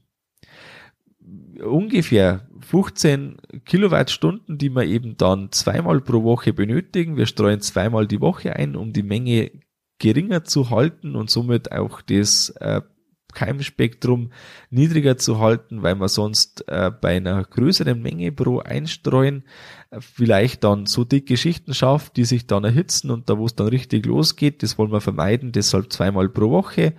Ungefähr 1.63 2.50
15 2.62 3.38
Kilowattstunden, 3.65 4.57
die 4.57 4.69
wir 4.69 4.86
eben 4.86 5.17
dann 5.17 5.51
zweimal 5.51 6.01
pro 6.01 6.24
Woche 6.24 6.53
benötigen. 6.53 7.15
Wir 7.15 7.27
streuen 7.27 7.62
zweimal 7.62 8.07
die 8.07 8.21
Woche 8.21 8.55
ein, 8.55 8.75
um 8.75 8.91
die 8.91 9.03
Menge 9.03 9.51
geringer 9.99 10.43
zu 10.43 10.69
halten 10.69 11.15
und 11.15 11.29
somit 11.29 11.71
auch 11.71 12.01
das 12.01 12.49
äh, 12.59 12.81
Keimspektrum 13.33 14.31
niedriger 14.69 15.17
zu 15.17 15.39
halten, 15.39 15.83
weil 15.83 15.95
man 15.95 16.07
sonst 16.07 16.67
äh, 16.67 16.89
bei 16.89 17.17
einer 17.17 17.43
größeren 17.43 18.01
Menge 18.01 18.31
pro 18.31 18.59
Einstreuen 18.59 19.43
äh, 19.91 19.99
vielleicht 20.01 20.63
dann 20.63 20.85
so 20.87 21.03
dicke 21.03 21.37
Schichten 21.37 21.73
schafft, 21.73 22.17
die 22.17 22.25
sich 22.25 22.47
dann 22.47 22.63
erhitzen 22.63 23.11
und 23.11 23.29
da 23.29 23.37
wo 23.37 23.45
es 23.45 23.55
dann 23.55 23.67
richtig 23.67 24.05
losgeht, 24.05 24.63
das 24.63 24.77
wollen 24.77 24.91
wir 24.91 25.01
vermeiden, 25.01 25.51
deshalb 25.51 25.93
zweimal 25.93 26.29
pro 26.29 26.49
Woche 26.49 26.95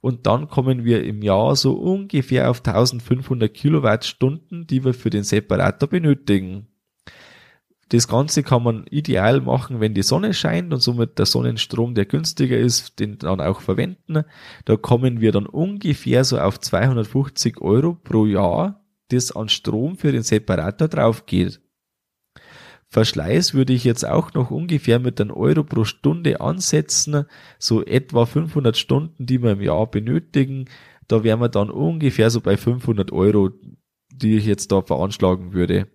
und 0.00 0.26
dann 0.26 0.48
kommen 0.48 0.84
wir 0.84 1.04
im 1.04 1.22
Jahr 1.22 1.56
so 1.56 1.74
ungefähr 1.74 2.50
auf 2.50 2.58
1500 2.64 3.52
Kilowattstunden, 3.52 4.66
die 4.66 4.84
wir 4.84 4.94
für 4.94 5.10
den 5.10 5.24
Separator 5.24 5.88
benötigen. 5.88 6.66
Das 7.90 8.06
Ganze 8.06 8.42
kann 8.42 8.62
man 8.62 8.86
ideal 8.90 9.40
machen, 9.40 9.80
wenn 9.80 9.94
die 9.94 10.02
Sonne 10.02 10.34
scheint 10.34 10.72
und 10.74 10.80
somit 10.80 11.18
der 11.18 11.24
Sonnenstrom, 11.24 11.94
der 11.94 12.04
günstiger 12.04 12.58
ist, 12.58 13.00
den 13.00 13.16
dann 13.18 13.40
auch 13.40 13.62
verwenden. 13.62 14.24
Da 14.66 14.76
kommen 14.76 15.20
wir 15.20 15.32
dann 15.32 15.46
ungefähr 15.46 16.24
so 16.24 16.38
auf 16.38 16.60
250 16.60 17.60
Euro 17.62 17.94
pro 17.94 18.26
Jahr, 18.26 18.84
das 19.08 19.34
an 19.34 19.48
Strom 19.48 19.96
für 19.96 20.12
den 20.12 20.22
Separator 20.22 20.88
drauf 20.88 21.24
geht. 21.24 21.60
Verschleiß 22.90 23.52
würde 23.54 23.74
ich 23.74 23.84
jetzt 23.84 24.06
auch 24.06 24.32
noch 24.32 24.50
ungefähr 24.50 24.98
mit 24.98 25.20
einem 25.20 25.30
Euro 25.30 25.62
pro 25.62 25.84
Stunde 25.84 26.40
ansetzen, 26.40 27.24
so 27.58 27.84
etwa 27.84 28.24
500 28.26 28.76
Stunden, 28.76 29.26
die 29.26 29.42
wir 29.42 29.52
im 29.52 29.60
Jahr 29.60 29.86
benötigen. 29.90 30.66
Da 31.06 31.22
wären 31.22 31.40
wir 31.40 31.48
dann 31.50 31.70
ungefähr 31.70 32.30
so 32.30 32.40
bei 32.40 32.56
500 32.56 33.12
Euro, 33.12 33.50
die 34.10 34.36
ich 34.36 34.46
jetzt 34.46 34.72
da 34.72 34.80
veranschlagen 34.82 35.52
würde. 35.52 35.88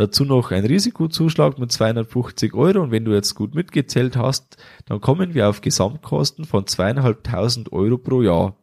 Dazu 0.00 0.24
noch 0.24 0.50
ein 0.50 0.64
Risikozuschlag 0.64 1.58
mit 1.58 1.70
250 1.72 2.54
Euro 2.54 2.80
und 2.80 2.90
wenn 2.90 3.04
du 3.04 3.12
jetzt 3.12 3.34
gut 3.34 3.54
mitgezählt 3.54 4.16
hast, 4.16 4.56
dann 4.86 5.02
kommen 5.02 5.34
wir 5.34 5.46
auf 5.46 5.60
Gesamtkosten 5.60 6.46
von 6.46 6.66
zweieinhalbtausend 6.66 7.70
Euro 7.70 7.98
pro 7.98 8.22
Jahr. 8.22 8.56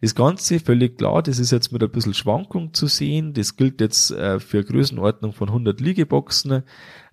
Das 0.00 0.16
Ganze 0.16 0.58
völlig 0.58 0.98
klar, 0.98 1.22
das 1.22 1.38
ist 1.38 1.52
jetzt 1.52 1.70
mit 1.70 1.84
ein 1.84 1.92
bisschen 1.92 2.12
Schwankung 2.12 2.74
zu 2.74 2.88
sehen. 2.88 3.34
Das 3.34 3.54
gilt 3.54 3.80
jetzt 3.80 4.10
äh, 4.10 4.40
für 4.40 4.64
Größenordnung 4.64 5.32
von 5.32 5.46
100 5.46 5.80
Liegeboxen 5.80 6.64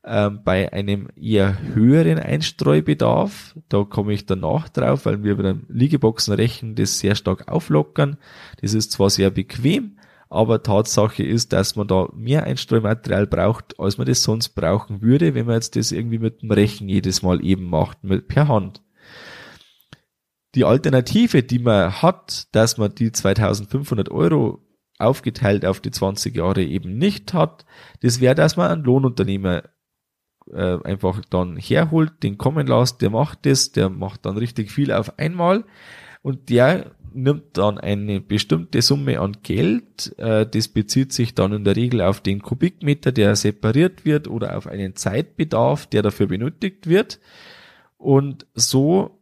äh, 0.01 0.29
bei 0.31 0.73
einem 0.73 1.09
eher 1.15 1.55
höheren 1.75 2.17
Einstreubedarf. 2.17 3.55
Da 3.69 3.83
komme 3.83 4.13
ich 4.13 4.25
danach 4.25 4.69
drauf, 4.69 5.05
weil 5.05 5.23
wir 5.23 5.37
beim 5.37 5.67
Liegeboxenrechen 5.69 6.73
das 6.73 6.97
sehr 6.97 7.13
stark 7.13 7.47
auflockern. 7.47 8.17
Das 8.61 8.73
ist 8.73 8.91
zwar 8.91 9.11
sehr 9.11 9.29
bequem, 9.29 9.99
aber 10.29 10.63
Tatsache 10.63 11.23
ist, 11.23 11.53
dass 11.53 11.75
man 11.75 11.87
da 11.87 12.09
mehr 12.13 12.43
Einstreumaterial 12.43 13.27
braucht, 13.27 13.79
als 13.79 13.97
man 13.97 14.07
das 14.07 14.23
sonst 14.23 14.49
brauchen 14.49 15.01
würde, 15.01 15.35
wenn 15.35 15.45
man 15.45 15.55
jetzt 15.55 15.75
das 15.75 15.91
irgendwie 15.91 16.19
mit 16.19 16.41
dem 16.41 16.51
Rechen 16.51 16.89
jedes 16.89 17.21
Mal 17.21 17.43
eben 17.43 17.69
macht, 17.69 18.03
mit, 18.03 18.27
per 18.27 18.47
Hand. 18.47 18.81
Die 20.55 20.65
Alternative, 20.65 21.43
die 21.43 21.59
man 21.59 22.01
hat, 22.01 22.47
dass 22.53 22.77
man 22.77 22.95
die 22.95 23.11
2500 23.11 24.09
Euro 24.09 24.61
aufgeteilt 24.97 25.65
auf 25.65 25.81
die 25.81 25.91
20 25.91 26.35
Jahre 26.35 26.63
eben 26.63 26.97
nicht 26.97 27.33
hat, 27.33 27.65
das 28.01 28.21
wäre, 28.21 28.35
dass 28.35 28.55
man 28.55 28.71
einen 28.71 28.83
Lohnunternehmer 28.83 29.63
äh, 30.51 30.77
einfach 30.83 31.21
dann 31.29 31.57
herholt, 31.57 32.23
den 32.23 32.37
kommen 32.37 32.67
lässt, 32.67 33.01
der 33.01 33.09
macht 33.09 33.45
das, 33.45 33.71
der 33.71 33.89
macht 33.89 34.25
dann 34.25 34.37
richtig 34.37 34.71
viel 34.71 34.91
auf 34.91 35.19
einmal 35.19 35.65
und 36.21 36.49
der 36.49 36.95
nimmt 37.15 37.57
dann 37.57 37.77
eine 37.77 38.21
bestimmte 38.21 38.81
Summe 38.81 39.19
an 39.19 39.37
Geld, 39.43 40.13
äh, 40.17 40.45
das 40.45 40.67
bezieht 40.67 41.13
sich 41.13 41.33
dann 41.33 41.53
in 41.53 41.63
der 41.63 41.75
Regel 41.75 42.01
auf 42.01 42.21
den 42.21 42.41
Kubikmeter, 42.41 43.11
der 43.11 43.35
separiert 43.35 44.05
wird 44.05 44.27
oder 44.27 44.57
auf 44.57 44.67
einen 44.67 44.95
Zeitbedarf, 44.95 45.87
der 45.87 46.01
dafür 46.01 46.27
benötigt 46.27 46.87
wird 46.87 47.19
und 47.97 48.45
so 48.53 49.19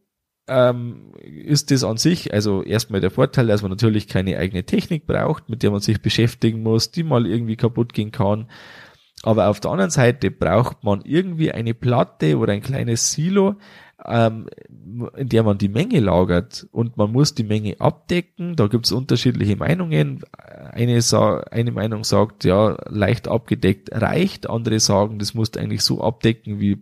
ähm, 0.47 1.13
ist 1.21 1.71
das 1.71 1.83
an 1.83 1.97
sich, 1.97 2.33
also 2.33 2.63
erstmal 2.63 3.01
der 3.01 3.11
Vorteil, 3.11 3.47
dass 3.47 3.61
man 3.61 3.71
natürlich 3.71 4.07
keine 4.07 4.37
eigene 4.37 4.65
Technik 4.65 5.07
braucht, 5.07 5.49
mit 5.49 5.63
der 5.63 5.71
man 5.71 5.79
sich 5.79 6.01
beschäftigen 6.01 6.61
muss, 6.63 6.91
die 6.91 7.03
mal 7.03 7.25
irgendwie 7.25 7.55
kaputt 7.55 7.93
gehen 7.93 8.11
kann. 8.11 8.49
Aber 9.23 9.47
auf 9.47 9.61
der 9.61 9.71
anderen 9.71 9.91
Seite 9.91 10.31
braucht 10.31 10.83
man 10.83 11.01
irgendwie 11.05 11.51
eine 11.53 11.73
Platte 11.73 12.37
oder 12.37 12.51
ein 12.51 12.61
kleines 12.61 13.13
Silo, 13.13 13.55
ähm, 14.05 14.47
in 15.15 15.29
der 15.29 15.43
man 15.43 15.57
die 15.57 15.69
Menge 15.69 15.99
lagert 15.99 16.67
und 16.71 16.97
man 16.97 17.11
muss 17.11 17.35
die 17.35 17.43
Menge 17.43 17.79
abdecken. 17.79 18.55
Da 18.55 18.67
gibt 18.67 18.85
es 18.85 18.91
unterschiedliche 18.91 19.55
Meinungen. 19.55 20.23
Eine, 20.71 21.01
eine 21.51 21.71
Meinung 21.71 22.03
sagt, 22.03 22.43
ja, 22.43 22.77
leicht 22.89 23.27
abgedeckt 23.27 23.89
reicht. 23.93 24.49
Andere 24.49 24.79
sagen, 24.79 25.19
das 25.19 25.33
musst 25.33 25.55
du 25.55 25.59
eigentlich 25.59 25.81
so 25.81 26.01
abdecken 26.01 26.59
wie 26.59 26.77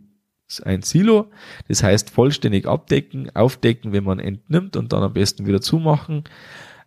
ein 0.64 0.82
Silo. 0.82 1.32
Das 1.68 1.84
heißt 1.84 2.10
vollständig 2.10 2.68
abdecken, 2.68 3.34
aufdecken, 3.36 3.94
wenn 3.94 4.04
man 4.04 4.20
entnimmt 4.20 4.76
und 4.76 4.92
dann 4.92 5.04
am 5.04 5.14
besten 5.14 5.46
wieder 5.46 5.62
zumachen, 5.62 6.24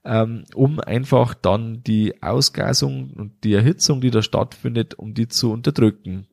ähm, 0.05 0.45
um 0.55 0.81
einfach 0.81 1.35
dann 1.35 1.83
die 1.83 2.23
Ausgasung 2.23 3.13
und 3.15 3.45
die 3.45 3.55
Erhitzung, 3.55 4.01
die 4.01 4.11
da 4.11 4.21
stattfindet, 4.21 4.95
um 4.95 5.15
die 5.15 5.29
zu 5.29 5.53
unterdrücken. 5.53 6.27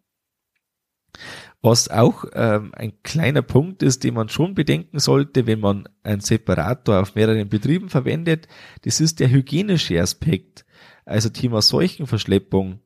Was 1.63 1.89
auch 1.89 2.25
ähm, 2.33 2.71
ein 2.73 2.93
kleiner 3.03 3.43
Punkt 3.43 3.83
ist, 3.83 4.03
den 4.03 4.15
man 4.15 4.29
schon 4.29 4.55
bedenken 4.55 4.97
sollte, 4.97 5.45
wenn 5.45 5.59
man 5.59 5.87
einen 6.01 6.21
Separator 6.21 6.99
auf 6.99 7.13
mehreren 7.13 7.49
Betrieben 7.49 7.89
verwendet, 7.89 8.47
das 8.81 8.99
ist 8.99 9.19
der 9.19 9.29
hygienische 9.29 10.01
Aspekt. 10.01 10.65
Also 11.05 11.29
Thema 11.29 11.61
Seuchenverschleppung. 11.61 12.79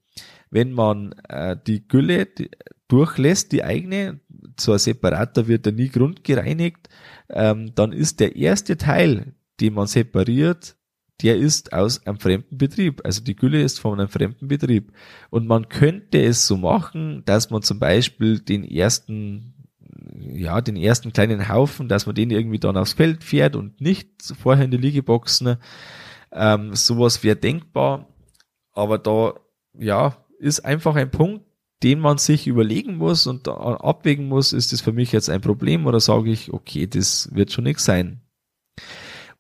Wenn 0.50 0.74
man 0.74 1.14
äh, 1.30 1.56
die 1.66 1.88
Gülle 1.88 2.28
durchlässt, 2.88 3.54
die 3.54 3.64
eigene, 3.64 4.20
so 4.60 4.74
ein 4.74 4.80
Separator 4.80 5.48
wird 5.48 5.66
ja 5.66 5.72
nie 5.72 5.90
grundgereinigt, 5.90 6.90
ähm, 7.30 7.74
dann 7.76 7.94
ist 7.94 8.20
der 8.20 8.36
erste 8.36 8.78
Teil, 8.78 9.36
den 9.62 9.74
man 9.74 9.88
separiert, 9.88 10.76
der 11.22 11.38
ist 11.38 11.74
aus 11.74 12.06
einem 12.06 12.20
fremden 12.20 12.58
Betrieb. 12.58 13.02
Also 13.06 13.24
die 13.24 13.36
Gülle 13.36 13.62
ist 13.62 13.80
von 13.80 14.00
einem 14.00 14.10
fremden 14.10 14.48
Betrieb. 14.48 14.92
Und 15.30 15.48
man 15.48 15.70
könnte 15.70 16.22
es 16.22 16.46
so 16.46 16.58
machen, 16.58 17.24
dass 17.26 17.50
man 17.50 17.62
zum 17.62 17.80
Beispiel 17.80 18.40
den 18.40 18.64
ersten, 18.64 19.54
ja, 20.20 20.60
den 20.62 20.76
ersten 20.76 21.14
kleinen 21.14 21.48
Haufen, 21.48 21.88
dass 21.88 22.06
man 22.06 22.16
den 22.16 22.32
irgendwie 22.32 22.60
dann 22.60 22.78
aufs 22.78 22.94
Feld 22.94 23.24
fährt 23.24 23.56
und 23.56 23.80
nicht 23.80 24.10
vorher 24.38 24.66
in 24.66 24.72
die 24.72 24.78
Liegeboxen. 24.78 25.58
Ähm, 26.32 26.76
sowas 26.76 27.24
wäre 27.24 27.38
denkbar. 27.38 28.10
Aber 28.74 28.98
da, 28.98 29.36
ja, 29.80 30.18
ist 30.38 30.66
einfach 30.66 30.96
ein 30.96 31.12
Punkt, 31.12 31.46
den 31.82 32.00
man 32.00 32.18
sich 32.18 32.48
überlegen 32.48 32.98
muss 32.98 33.28
und 33.28 33.48
abwägen 33.48 34.28
muss, 34.28 34.54
ist 34.54 34.74
das 34.74 34.82
für 34.82 34.92
mich 34.92 35.12
jetzt 35.12 35.30
ein 35.30 35.42
Problem 35.42 35.86
oder 35.86 36.00
sage 36.00 36.32
ich, 36.32 36.52
okay, 36.52 36.88
das 36.88 37.30
wird 37.34 37.52
schon 37.52 37.64
nichts 37.64 37.86
sein. 37.86 38.22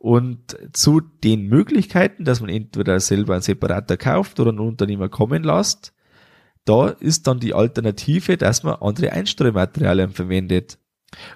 Und 0.05 0.55
zu 0.71 1.01
den 1.01 1.47
Möglichkeiten, 1.47 2.25
dass 2.25 2.39
man 2.39 2.51
entweder 2.51 2.99
selber 2.99 3.33
einen 3.33 3.41
Separator 3.41 3.97
kauft 3.97 4.39
oder 4.39 4.51
einen 4.51 4.59
Unternehmer 4.59 5.09
kommen 5.09 5.43
lässt, 5.43 5.95
da 6.63 6.89
ist 6.89 7.25
dann 7.25 7.39
die 7.39 7.55
Alternative, 7.55 8.37
dass 8.37 8.61
man 8.61 8.75
andere 8.75 9.13
Einstreumaterialien 9.13 10.11
verwendet. 10.11 10.77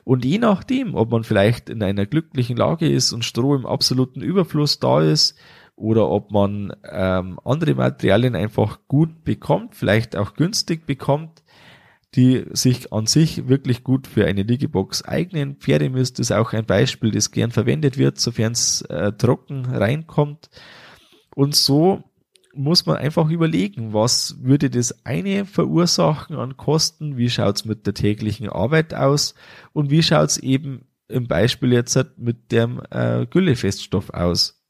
Und 0.03 0.23
je 0.23 0.37
nachdem, 0.37 0.93
ob 0.93 1.09
man 1.09 1.23
vielleicht 1.23 1.67
in 1.67 1.81
einer 1.81 2.05
glücklichen 2.05 2.57
Lage 2.57 2.87
ist 2.87 3.11
und 3.11 3.25
Stroh 3.25 3.55
im 3.55 3.65
absoluten 3.65 4.21
Überfluss 4.21 4.77
da 4.77 5.01
ist, 5.01 5.35
oder 5.75 6.07
ob 6.07 6.29
man 6.29 6.71
ähm, 6.91 7.39
andere 7.43 7.73
Materialien 7.73 8.35
einfach 8.35 8.81
gut 8.87 9.23
bekommt, 9.23 9.73
vielleicht 9.77 10.15
auch 10.15 10.35
günstig 10.35 10.85
bekommt, 10.85 11.41
die 12.15 12.45
sich 12.51 12.91
an 12.91 13.05
sich 13.05 13.47
wirklich 13.47 13.83
gut 13.83 14.07
für 14.07 14.25
eine 14.25 14.43
Liegebox 14.43 15.03
eignen. 15.03 15.57
Pferdemist 15.57 16.19
ist 16.19 16.31
auch 16.31 16.53
ein 16.53 16.65
Beispiel, 16.65 17.11
das 17.11 17.31
gern 17.31 17.51
verwendet 17.51 17.97
wird, 17.97 18.19
sofern 18.19 18.53
es 18.53 18.81
äh, 18.83 19.11
trocken 19.13 19.65
reinkommt. 19.65 20.49
Und 21.35 21.55
so 21.55 22.03
muss 22.53 22.85
man 22.87 22.97
einfach 22.97 23.29
überlegen, 23.29 23.93
was 23.93 24.37
würde 24.41 24.69
das 24.71 25.05
eine 25.05 25.45
verursachen 25.45 26.35
an 26.35 26.57
Kosten, 26.57 27.15
wie 27.15 27.29
schaut's 27.29 27.63
mit 27.63 27.85
der 27.85 27.93
täglichen 27.93 28.49
Arbeit 28.49 28.93
aus 28.93 29.35
und 29.71 29.91
wie 29.91 30.01
schaut's 30.01 30.37
eben 30.37 30.85
im 31.07 31.27
Beispiel 31.27 31.73
jetzt 31.73 31.97
mit 32.17 32.51
dem 32.51 32.81
äh, 32.89 33.27
Güllefeststoff 33.27 34.09
aus. 34.11 34.65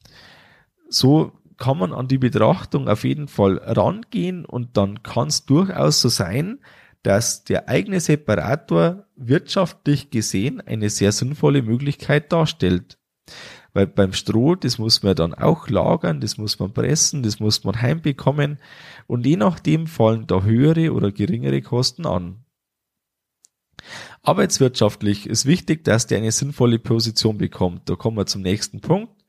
So 0.90 1.32
kann 1.58 1.78
man 1.78 1.94
an 1.94 2.08
die 2.08 2.18
Betrachtung 2.18 2.88
auf 2.88 3.04
jeden 3.04 3.28
Fall 3.28 3.58
rangehen 3.58 4.46
und 4.46 4.78
dann 4.78 5.04
kann 5.04 5.28
es 5.28 5.46
durchaus 5.46 6.02
so 6.02 6.10
sein, 6.10 6.60
dass 7.04 7.44
der 7.44 7.70
eigene 7.70 8.00
Separator 8.00 9.06
wirtschaftlich 9.16 10.10
gesehen 10.10 10.62
eine 10.62 10.90
sehr 10.90 11.12
sinnvolle 11.12 11.62
Möglichkeit 11.62 12.32
darstellt. 12.32 12.98
Weil 13.74 13.88
beim 13.88 14.14
Stroh, 14.14 14.56
das 14.56 14.80
muss 14.80 15.04
man 15.04 15.16
dann 15.16 15.34
auch 15.34 15.70
lagern, 15.70 16.22
das 16.22 16.38
muss 16.38 16.60
man 16.60 16.74
pressen, 16.74 17.22
das 17.24 17.40
muss 17.40 17.64
man 17.64 17.82
heimbekommen 17.82 18.58
und 19.08 19.26
je 19.26 19.38
nachdem 19.38 19.88
fallen 19.88 20.26
da 20.28 20.42
höhere 20.42 20.94
oder 20.94 21.12
geringere 21.12 21.62
Kosten 21.62 22.06
an. 22.06 22.44
Arbeitswirtschaftlich 24.24 25.28
ist 25.28 25.46
wichtig, 25.46 25.84
dass 25.84 26.08
der 26.08 26.18
eine 26.18 26.32
sinnvolle 26.32 26.80
Position 26.80 27.38
bekommt. 27.38 27.90
Da 27.90 27.96
kommen 27.96 28.18
wir 28.18 28.26
zum 28.26 28.42
nächsten 28.42 28.82
Punkt. 28.82 29.24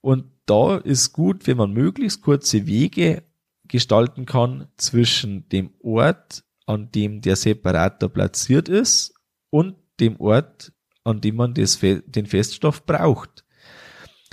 Und 0.00 0.24
da 0.46 0.78
ist 0.78 1.12
gut, 1.12 1.46
wenn 1.46 1.56
man 1.56 1.72
möglichst 1.72 2.22
kurze 2.22 2.66
Wege 2.66 3.22
gestalten 3.68 4.26
kann 4.26 4.68
zwischen 4.76 5.48
dem 5.50 5.70
Ort, 5.80 6.44
an 6.66 6.90
dem 6.90 7.20
der 7.20 7.36
Separator 7.36 8.08
platziert 8.08 8.68
ist 8.68 9.14
und 9.50 9.76
dem 10.00 10.20
Ort, 10.20 10.72
an 11.04 11.20
dem 11.20 11.36
man 11.36 11.54
das, 11.54 11.78
den 11.80 12.26
Feststoff 12.26 12.86
braucht. 12.86 13.44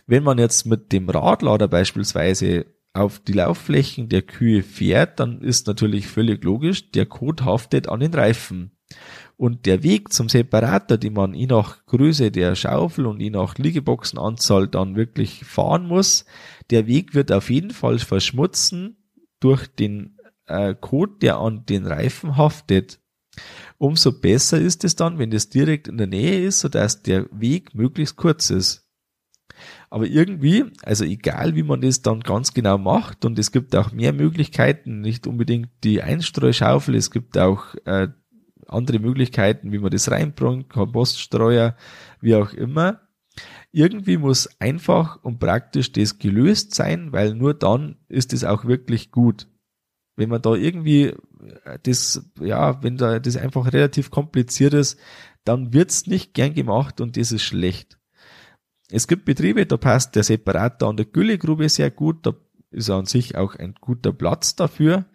Wenn 0.07 0.23
man 0.23 0.37
jetzt 0.37 0.65
mit 0.65 0.91
dem 0.91 1.09
Radlader 1.09 1.67
beispielsweise 1.67 2.65
auf 2.93 3.19
die 3.19 3.33
Laufflächen 3.33 4.09
der 4.09 4.23
Kühe 4.23 4.63
fährt, 4.63 5.19
dann 5.19 5.41
ist 5.41 5.67
natürlich 5.67 6.07
völlig 6.07 6.43
logisch, 6.43 6.91
der 6.91 7.05
Kot 7.05 7.43
haftet 7.45 7.87
an 7.87 7.99
den 7.99 8.13
Reifen. 8.13 8.71
Und 9.37 9.65
der 9.67 9.83
Weg 9.83 10.11
zum 10.11 10.27
Separator, 10.27 10.97
den 10.97 11.13
man 11.13 11.33
je 11.33 11.45
nach 11.45 11.85
Größe 11.85 12.31
der 12.31 12.55
Schaufel 12.55 13.05
und 13.05 13.21
je 13.21 13.29
nach 13.29 13.57
Liegeboxenanzahl 13.57 14.67
dann 14.67 14.95
wirklich 14.95 15.45
fahren 15.45 15.87
muss, 15.87 16.25
der 16.71 16.87
Weg 16.87 17.13
wird 17.13 17.31
auf 17.31 17.49
jeden 17.49 17.71
Fall 17.71 17.99
verschmutzen 17.99 18.97
durch 19.39 19.67
den 19.67 20.17
äh, 20.49 20.75
Kot, 20.79 21.21
der 21.21 21.37
an 21.37 21.65
den 21.65 21.85
Reifen 21.85 22.37
haftet. 22.37 22.99
Umso 23.77 24.11
besser 24.11 24.59
ist 24.59 24.83
es 24.83 24.95
dann, 24.95 25.19
wenn 25.19 25.31
es 25.31 25.49
direkt 25.49 25.87
in 25.87 25.97
der 25.97 26.07
Nähe 26.07 26.45
ist, 26.45 26.59
sodass 26.59 27.01
der 27.01 27.27
Weg 27.31 27.73
möglichst 27.73 28.17
kurz 28.17 28.49
ist. 28.49 28.85
Aber 29.89 30.05
irgendwie, 30.05 30.65
also 30.83 31.03
egal 31.03 31.55
wie 31.55 31.63
man 31.63 31.81
das 31.81 32.01
dann 32.01 32.19
ganz 32.19 32.53
genau 32.53 32.77
macht, 32.77 33.25
und 33.25 33.39
es 33.39 33.51
gibt 33.51 33.75
auch 33.75 33.91
mehr 33.91 34.13
Möglichkeiten, 34.13 35.01
nicht 35.01 35.27
unbedingt 35.27 35.69
die 35.83 36.01
Einstreuschaufel, 36.01 36.95
es 36.95 37.11
gibt 37.11 37.37
auch 37.37 37.75
äh, 37.85 38.09
andere 38.67 38.99
Möglichkeiten, 38.99 39.71
wie 39.71 39.79
man 39.79 39.91
das 39.91 40.11
reinbringt, 40.11 40.69
Kompoststreuer, 40.69 41.75
wie 42.21 42.35
auch 42.35 42.53
immer. 42.53 43.01
Irgendwie 43.71 44.17
muss 44.17 44.49
einfach 44.59 45.23
und 45.23 45.39
praktisch 45.39 45.91
das 45.91 46.19
gelöst 46.19 46.75
sein, 46.75 47.11
weil 47.11 47.33
nur 47.33 47.53
dann 47.53 47.97
ist 48.07 48.33
es 48.33 48.43
auch 48.43 48.65
wirklich 48.65 49.11
gut. 49.11 49.47
Wenn 50.19 50.29
man 50.29 50.41
da 50.41 50.53
irgendwie 50.53 51.13
das, 51.83 52.29
ja, 52.41 52.83
wenn 52.83 52.97
da 52.97 53.19
das 53.19 53.37
einfach 53.37 53.71
relativ 53.71 54.11
kompliziert 54.11 54.73
ist, 54.73 54.99
dann 55.45 55.71
wird's 55.71 56.07
nicht 56.07 56.33
gern 56.33 56.53
gemacht 56.53 56.99
und 56.99 57.15
das 57.15 57.31
ist 57.31 57.43
schlecht. 57.43 57.97
Es 58.91 59.07
gibt 59.07 59.23
Betriebe, 59.23 59.65
da 59.65 59.77
passt 59.77 60.17
der 60.17 60.23
Separator 60.23 60.89
an 60.89 60.97
der 60.97 61.05
Güllegrube 61.05 61.69
sehr 61.69 61.89
gut, 61.89 62.25
da 62.25 62.33
ist 62.69 62.89
an 62.89 63.05
sich 63.05 63.37
auch 63.37 63.55
ein 63.55 63.75
guter 63.79 64.11
Platz 64.11 64.57
dafür. 64.57 65.05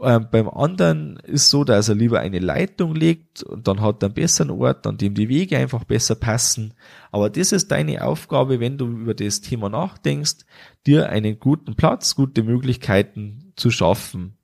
Ähm, 0.00 0.28
beim 0.30 0.48
anderen 0.48 1.16
ist 1.24 1.50
so, 1.50 1.64
dass 1.64 1.88
er 1.88 1.96
lieber 1.96 2.20
eine 2.20 2.38
Leitung 2.38 2.94
legt 2.94 3.42
und 3.42 3.66
dann 3.66 3.80
hat 3.80 4.02
er 4.02 4.06
einen 4.06 4.14
besseren 4.14 4.50
Ort, 4.50 4.86
an 4.86 4.96
dem 4.96 5.14
die 5.14 5.28
Wege 5.28 5.58
einfach 5.58 5.84
besser 5.84 6.14
passen. 6.14 6.74
Aber 7.10 7.30
das 7.30 7.50
ist 7.50 7.72
deine 7.72 8.04
Aufgabe, 8.04 8.60
wenn 8.60 8.78
du 8.78 8.86
über 8.86 9.14
das 9.14 9.40
Thema 9.40 9.68
nachdenkst, 9.68 10.46
dir 10.86 11.08
einen 11.08 11.40
guten 11.40 11.74
Platz, 11.74 12.14
gute 12.14 12.44
Möglichkeiten 12.44 13.52
zu 13.56 13.70
schaffen. 13.72 14.38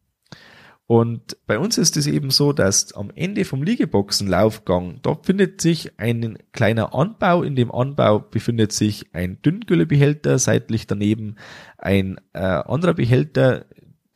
Und 0.86 1.38
bei 1.46 1.58
uns 1.58 1.78
ist 1.78 1.96
es 1.96 2.06
eben 2.06 2.28
so, 2.30 2.52
dass 2.52 2.92
am 2.92 3.10
Ende 3.14 3.46
vom 3.46 3.62
Liegeboxenlaufgang, 3.62 5.00
da 5.02 5.14
findet 5.14 5.60
sich 5.60 5.98
ein 5.98 6.36
kleiner 6.52 6.94
Anbau. 6.94 7.42
In 7.42 7.56
dem 7.56 7.72
Anbau 7.72 8.18
befindet 8.18 8.72
sich 8.72 9.06
ein 9.14 9.40
Dünngüllebehälter, 9.40 10.38
seitlich 10.38 10.86
daneben 10.86 11.36
ein 11.78 12.20
äh, 12.34 12.40
anderer 12.40 12.92
Behälter, 12.92 13.64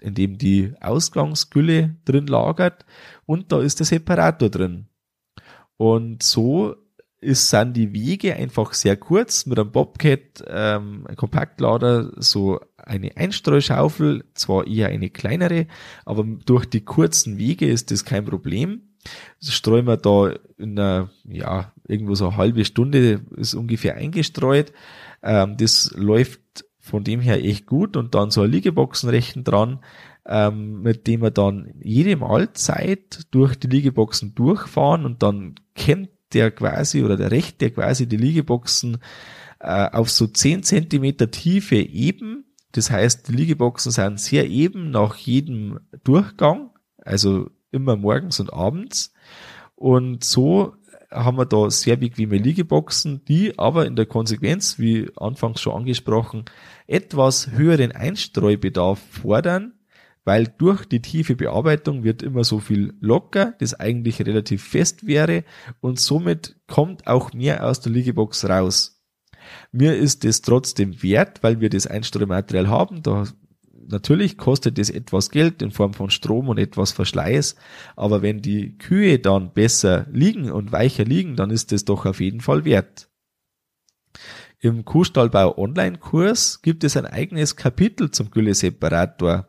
in 0.00 0.14
dem 0.14 0.38
die 0.38 0.74
Ausgangsgülle 0.80 1.96
drin 2.04 2.26
lagert 2.26 2.84
und 3.26 3.52
da 3.52 3.60
ist 3.60 3.78
der 3.80 3.86
Separator 3.86 4.48
drin. 4.48 4.86
Und 5.76 6.22
so 6.22 6.74
ist, 7.20 7.50
sind 7.50 7.76
die 7.76 7.92
Wege 7.92 8.34
einfach 8.34 8.72
sehr 8.74 8.96
kurz 8.96 9.46
mit 9.46 9.58
einem 9.58 9.72
Bobcat, 9.72 10.44
ähm, 10.46 11.04
ein 11.08 11.16
Kompaktlader, 11.16 12.12
so 12.16 12.60
eine 12.76 13.16
Einstreuschaufel, 13.16 14.24
zwar 14.34 14.66
eher 14.66 14.88
eine 14.88 15.10
kleinere, 15.10 15.66
aber 16.04 16.24
durch 16.24 16.66
die 16.66 16.84
kurzen 16.84 17.38
Wege 17.38 17.66
ist 17.66 17.90
das 17.90 18.04
kein 18.04 18.24
Problem. 18.24 18.82
Das 19.40 19.54
streuen 19.54 19.86
wir 19.86 19.96
da 19.96 20.34
in 20.58 20.78
einer, 20.78 21.10
ja, 21.24 21.72
irgendwo 21.86 22.14
so 22.14 22.28
eine 22.28 22.36
halbe 22.36 22.64
Stunde 22.64 23.22
ist 23.36 23.54
ungefähr 23.54 23.96
eingestreut. 23.96 24.72
Ähm, 25.22 25.56
das 25.56 25.92
läuft 25.96 26.40
von 26.88 27.04
dem 27.04 27.20
her 27.20 27.44
echt 27.44 27.66
gut 27.66 27.96
und 27.96 28.14
dann 28.14 28.30
so 28.30 28.42
ein 28.42 28.50
Liegeboxenrechen 28.50 29.44
dran, 29.44 29.80
ähm, 30.26 30.82
mit 30.82 31.06
dem 31.06 31.22
wir 31.22 31.30
dann 31.30 31.74
jede 31.80 32.16
Mahlzeit 32.16 33.26
durch 33.30 33.56
die 33.56 33.68
Liegeboxen 33.68 34.34
durchfahren 34.34 35.04
und 35.04 35.22
dann 35.22 35.54
kennt 35.74 36.10
der 36.32 36.50
quasi 36.50 37.02
oder 37.02 37.16
der 37.16 37.30
Recht, 37.30 37.60
der 37.60 37.70
quasi 37.70 38.06
die 38.06 38.16
Liegeboxen 38.16 38.98
äh, 39.60 39.90
auf 39.90 40.10
so 40.10 40.26
10 40.26 40.62
Zentimeter 40.62 41.30
Tiefe 41.30 41.76
eben. 41.76 42.44
Das 42.72 42.90
heißt, 42.90 43.28
die 43.28 43.32
Liegeboxen 43.32 43.92
sind 43.92 44.20
sehr 44.20 44.48
eben 44.48 44.90
nach 44.90 45.16
jedem 45.16 45.80
Durchgang, 46.04 46.70
also 46.98 47.50
immer 47.70 47.96
morgens 47.96 48.40
und 48.40 48.52
abends. 48.52 49.12
Und 49.74 50.24
so 50.24 50.74
haben 51.10 51.38
wir 51.38 51.46
da 51.46 51.70
sehr 51.70 51.96
bequeme 51.96 52.36
Liegeboxen, 52.36 53.24
die 53.24 53.58
aber 53.58 53.86
in 53.86 53.96
der 53.96 54.06
Konsequenz, 54.06 54.78
wie 54.78 55.10
anfangs 55.16 55.60
schon 55.60 55.74
angesprochen, 55.74 56.44
etwas 56.86 57.50
höheren 57.50 57.92
Einstreubedarf 57.92 58.98
fordern, 58.98 59.74
weil 60.24 60.46
durch 60.58 60.84
die 60.84 61.00
tiefe 61.00 61.36
Bearbeitung 61.36 62.04
wird 62.04 62.22
immer 62.22 62.44
so 62.44 62.58
viel 62.58 62.92
locker, 63.00 63.54
das 63.60 63.72
eigentlich 63.72 64.20
relativ 64.20 64.62
fest 64.62 65.06
wäre 65.06 65.44
und 65.80 65.98
somit 65.98 66.56
kommt 66.66 67.06
auch 67.06 67.32
mehr 67.32 67.66
aus 67.66 67.80
der 67.80 67.92
Liegebox 67.92 68.44
raus. 68.46 69.02
Mir 69.72 69.96
ist 69.96 70.26
es 70.26 70.42
trotzdem 70.42 71.02
wert, 71.02 71.42
weil 71.42 71.60
wir 71.60 71.70
das 71.70 71.86
Einstreumaterial 71.86 72.68
haben, 72.68 73.02
da 73.02 73.24
natürlich 73.88 74.38
kostet 74.38 74.78
es 74.78 74.90
etwas 74.90 75.30
Geld 75.30 75.62
in 75.62 75.70
Form 75.70 75.94
von 75.94 76.10
Strom 76.10 76.48
und 76.48 76.58
etwas 76.58 76.92
Verschleiß, 76.92 77.56
aber 77.96 78.22
wenn 78.22 78.40
die 78.40 78.78
Kühe 78.78 79.18
dann 79.18 79.52
besser 79.52 80.06
liegen 80.12 80.50
und 80.50 80.72
weicher 80.72 81.04
liegen, 81.04 81.36
dann 81.36 81.50
ist 81.50 81.72
es 81.72 81.84
doch 81.84 82.06
auf 82.06 82.20
jeden 82.20 82.40
Fall 82.40 82.64
wert. 82.64 83.08
Im 84.60 84.84
Kuhstallbau 84.84 85.56
Online-Kurs 85.56 86.62
gibt 86.62 86.82
es 86.82 86.96
ein 86.96 87.06
eigenes 87.06 87.54
Kapitel 87.54 88.10
zum 88.10 88.30
Gülleseparator. 88.30 89.48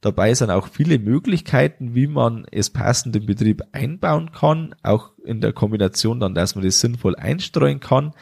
Dabei 0.00 0.34
sind 0.34 0.50
auch 0.50 0.68
viele 0.68 0.98
Möglichkeiten, 0.98 1.94
wie 1.94 2.08
man 2.08 2.44
es 2.50 2.70
passend 2.70 3.14
im 3.14 3.26
Betrieb 3.26 3.62
einbauen 3.72 4.32
kann, 4.32 4.74
auch 4.82 5.12
in 5.24 5.40
der 5.40 5.52
Kombination 5.52 6.18
dann, 6.18 6.34
dass 6.34 6.54
man 6.54 6.64
das 6.64 6.80
sinnvoll 6.80 7.14
einstreuen 7.14 7.78
kann. 7.78 8.14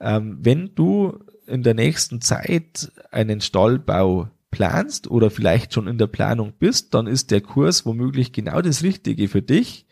Ähm, 0.00 0.38
wenn 0.40 0.74
du 0.74 1.18
in 1.46 1.62
der 1.62 1.74
nächsten 1.74 2.20
Zeit 2.20 2.90
einen 3.10 3.40
Stallbau 3.40 4.30
planst 4.54 5.10
oder 5.10 5.30
vielleicht 5.30 5.74
schon 5.74 5.88
in 5.88 5.98
der 5.98 6.06
Planung 6.06 6.52
bist, 6.56 6.94
dann 6.94 7.08
ist 7.08 7.32
der 7.32 7.40
Kurs 7.40 7.84
womöglich 7.84 8.32
genau 8.32 8.62
das 8.62 8.84
Richtige 8.84 9.26
für 9.26 9.42
dich. 9.42 9.86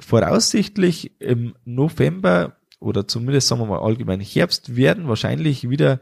Voraussichtlich 0.00 1.18
im 1.18 1.54
November 1.64 2.56
oder 2.78 3.08
zumindest 3.08 3.48
sagen 3.48 3.62
wir 3.62 3.66
mal 3.66 3.78
allgemein 3.78 4.20
Herbst 4.20 4.76
werden 4.76 5.08
wahrscheinlich 5.08 5.70
wieder 5.70 6.00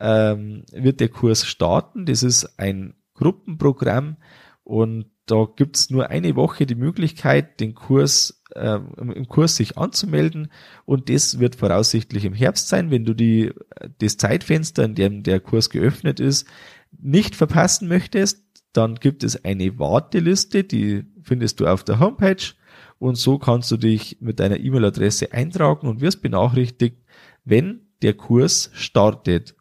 ähm, 0.00 0.64
wird 0.72 0.98
der 0.98 1.08
Kurs 1.08 1.46
starten. 1.46 2.04
Das 2.04 2.24
ist 2.24 2.58
ein 2.58 2.94
Gruppenprogramm 3.14 4.16
und 4.64 5.06
da 5.26 5.46
gibt's 5.54 5.90
nur 5.90 6.10
eine 6.10 6.34
Woche 6.34 6.66
die 6.66 6.74
Möglichkeit, 6.74 7.60
den 7.60 7.76
Kurs 7.76 8.42
äh, 8.56 8.80
im 8.98 9.28
Kurs 9.28 9.54
sich 9.54 9.78
anzumelden 9.78 10.50
und 10.84 11.08
das 11.10 11.38
wird 11.38 11.54
voraussichtlich 11.54 12.24
im 12.24 12.34
Herbst 12.34 12.68
sein, 12.68 12.90
wenn 12.90 13.04
du 13.04 13.14
die 13.14 13.52
das 13.98 14.16
Zeitfenster, 14.16 14.84
in 14.84 14.94
dem 14.96 15.22
der 15.22 15.38
Kurs 15.38 15.70
geöffnet 15.70 16.18
ist, 16.18 16.46
nicht 16.90 17.34
verpassen 17.34 17.88
möchtest, 17.88 18.44
dann 18.72 18.96
gibt 18.96 19.24
es 19.24 19.44
eine 19.44 19.78
Warteliste, 19.78 20.64
die 20.64 21.04
findest 21.22 21.60
du 21.60 21.66
auf 21.66 21.84
der 21.84 21.98
Homepage 21.98 22.54
und 22.98 23.16
so 23.16 23.38
kannst 23.38 23.70
du 23.70 23.76
dich 23.76 24.18
mit 24.20 24.40
deiner 24.40 24.58
E-Mail-Adresse 24.58 25.32
eintragen 25.32 25.86
und 25.86 26.00
wirst 26.00 26.22
benachrichtigt, 26.22 26.98
wenn 27.44 27.88
der 28.02 28.14
Kurs 28.14 28.70
startet. 28.74 29.54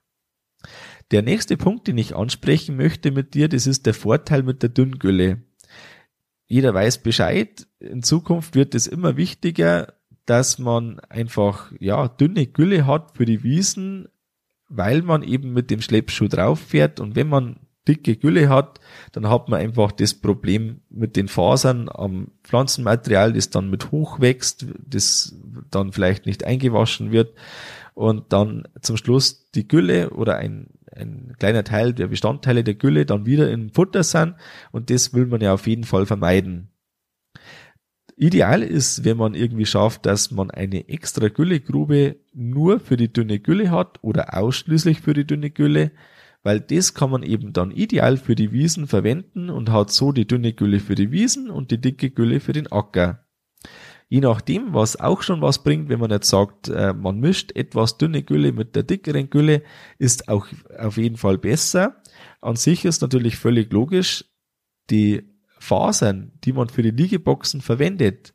Der 1.12 1.22
nächste 1.22 1.58
Punkt, 1.58 1.88
den 1.88 1.98
ich 1.98 2.16
ansprechen 2.16 2.76
möchte 2.76 3.12
mit 3.12 3.34
dir, 3.34 3.48
das 3.48 3.68
ist 3.68 3.86
der 3.86 3.94
Vorteil 3.94 4.44
mit 4.44 4.64
der 4.64 4.70
Dünngülle. 4.70 5.44
Jeder 6.48 6.74
weiß 6.74 7.04
Bescheid. 7.04 7.68
In 7.80 8.04
Zukunft 8.04 8.56
wird 8.56 8.76
es 8.76 8.88
immer 8.88 9.18
wichtiger, 9.18 9.94
dass 10.26 10.58
man 10.58 11.00
einfach, 11.02 11.72
ja, 11.80 12.08
dünne 12.08 12.48
Gülle 12.48 12.88
hat 12.88 13.16
für 13.16 13.26
die 13.26 13.44
Wiesen, 13.44 14.08
weil 14.68 15.02
man 15.02 15.24
eben 15.24 15.54
mit 15.54 15.70
dem 15.70 15.82
Schleppschuh 15.82 16.28
drauf 16.28 16.60
fährt 16.60 17.00
und 17.00 17.16
wenn 17.16 17.30
man 17.30 17.60
dicke 17.88 18.16
Gülle 18.16 18.50
hat, 18.50 18.80
dann 19.12 19.30
hat 19.30 19.48
man 19.50 19.60
einfach 19.60 19.92
das 19.92 20.14
Problem 20.14 20.82
mit 20.90 21.16
den 21.16 21.28
Fasern 21.28 21.90
am 21.90 22.32
Pflanzenmaterial, 22.44 23.34
das 23.34 23.50
dann 23.50 23.70
mit 23.70 23.92
hoch 23.92 24.20
wächst, 24.20 24.66
das 24.86 25.36
dann 25.70 25.92
vielleicht 25.92 26.26
nicht 26.26 26.44
eingewaschen 26.44 27.12
wird 27.12 27.36
und 27.94 28.34
dann 28.34 28.68
zum 28.82 28.98
Schluss 28.98 29.50
die 29.52 29.68
Gülle 29.68 30.10
oder 30.12 30.38
ein, 30.38 30.68
ein 30.92 31.34
kleiner 31.40 31.64
Teil 31.64 31.94
der 31.94 32.08
Bestandteile 32.08 32.64
der 32.64 32.76
Gülle 32.76 33.06
dann 33.06 33.26
wieder 33.26 33.52
im 33.52 33.70
Futter 33.70 34.04
sind 34.04 34.36
und 34.72 34.90
das 34.90 35.14
will 35.14 35.28
man 35.28 35.42
ja 35.42 35.54
auf 35.54 35.68
jeden 35.68 35.84
Fall 35.84 36.06
vermeiden. 36.06 36.70
Ideal 38.18 38.64
ist, 38.64 39.04
wenn 39.04 39.18
man 39.18 39.34
irgendwie 39.34 39.66
schafft, 39.66 40.06
dass 40.06 40.32
man 40.32 40.50
eine 40.50 40.88
extra 40.88 41.28
Güllegrube 41.28 42.16
nur 42.34 42.80
für 42.80 42.96
die 42.96 43.12
dünne 43.12 43.40
Gülle 43.40 43.72
hat 43.72 44.00
oder 44.04 44.38
ausschließlich 44.38 45.02
für 45.02 45.14
die 45.14 45.28
dünne 45.28 45.50
Gülle, 45.50 45.92
weil 46.42 46.62
das 46.62 46.94
kann 46.94 47.10
man 47.10 47.24
eben 47.24 47.52
dann 47.52 47.72
ideal 47.72 48.16
für 48.16 48.36
die 48.36 48.54
Wiesen 48.54 48.88
verwenden 48.88 49.50
und 49.50 49.70
hat 49.70 49.92
so 49.92 50.14
die 50.14 50.28
dünne 50.28 50.54
Gülle 50.54 50.80
für 50.80 50.96
die 50.96 51.12
Wiesen 51.12 51.50
und 51.50 51.72
die 51.72 51.82
dicke 51.82 52.10
Gülle 52.10 52.40
für 52.40 52.54
den 52.54 52.72
Acker. 52.72 53.26
Je 54.08 54.22
nachdem, 54.22 54.74
was 54.74 54.98
auch 54.98 55.22
schon 55.22 55.42
was 55.42 55.64
bringt, 55.64 55.90
wenn 55.90 56.00
man 56.00 56.12
jetzt 56.12 56.30
sagt, 56.30 56.70
äh, 56.70 56.94
man 56.94 57.20
mischt 57.20 57.54
etwas 57.56 57.98
dünne 57.98 58.24
Gülle 58.24 58.54
mit 58.54 58.76
der 58.76 58.84
dickeren 58.84 59.30
Gülle, 59.30 59.64
ist 59.98 60.30
auch 60.30 60.48
auf 60.78 60.98
jeden 60.98 61.18
Fall 61.18 61.38
besser. 61.38 62.02
An 62.40 62.56
sich 62.56 62.86
ist 62.86 63.02
natürlich 63.02 63.36
völlig 63.36 63.74
logisch, 63.74 64.24
die 64.90 65.35
Fasern, 65.66 66.32
die 66.44 66.54
man 66.54 66.70
für 66.70 66.84
die 66.84 66.92
Liegeboxen 66.92 67.62
verwendet, 67.62 68.34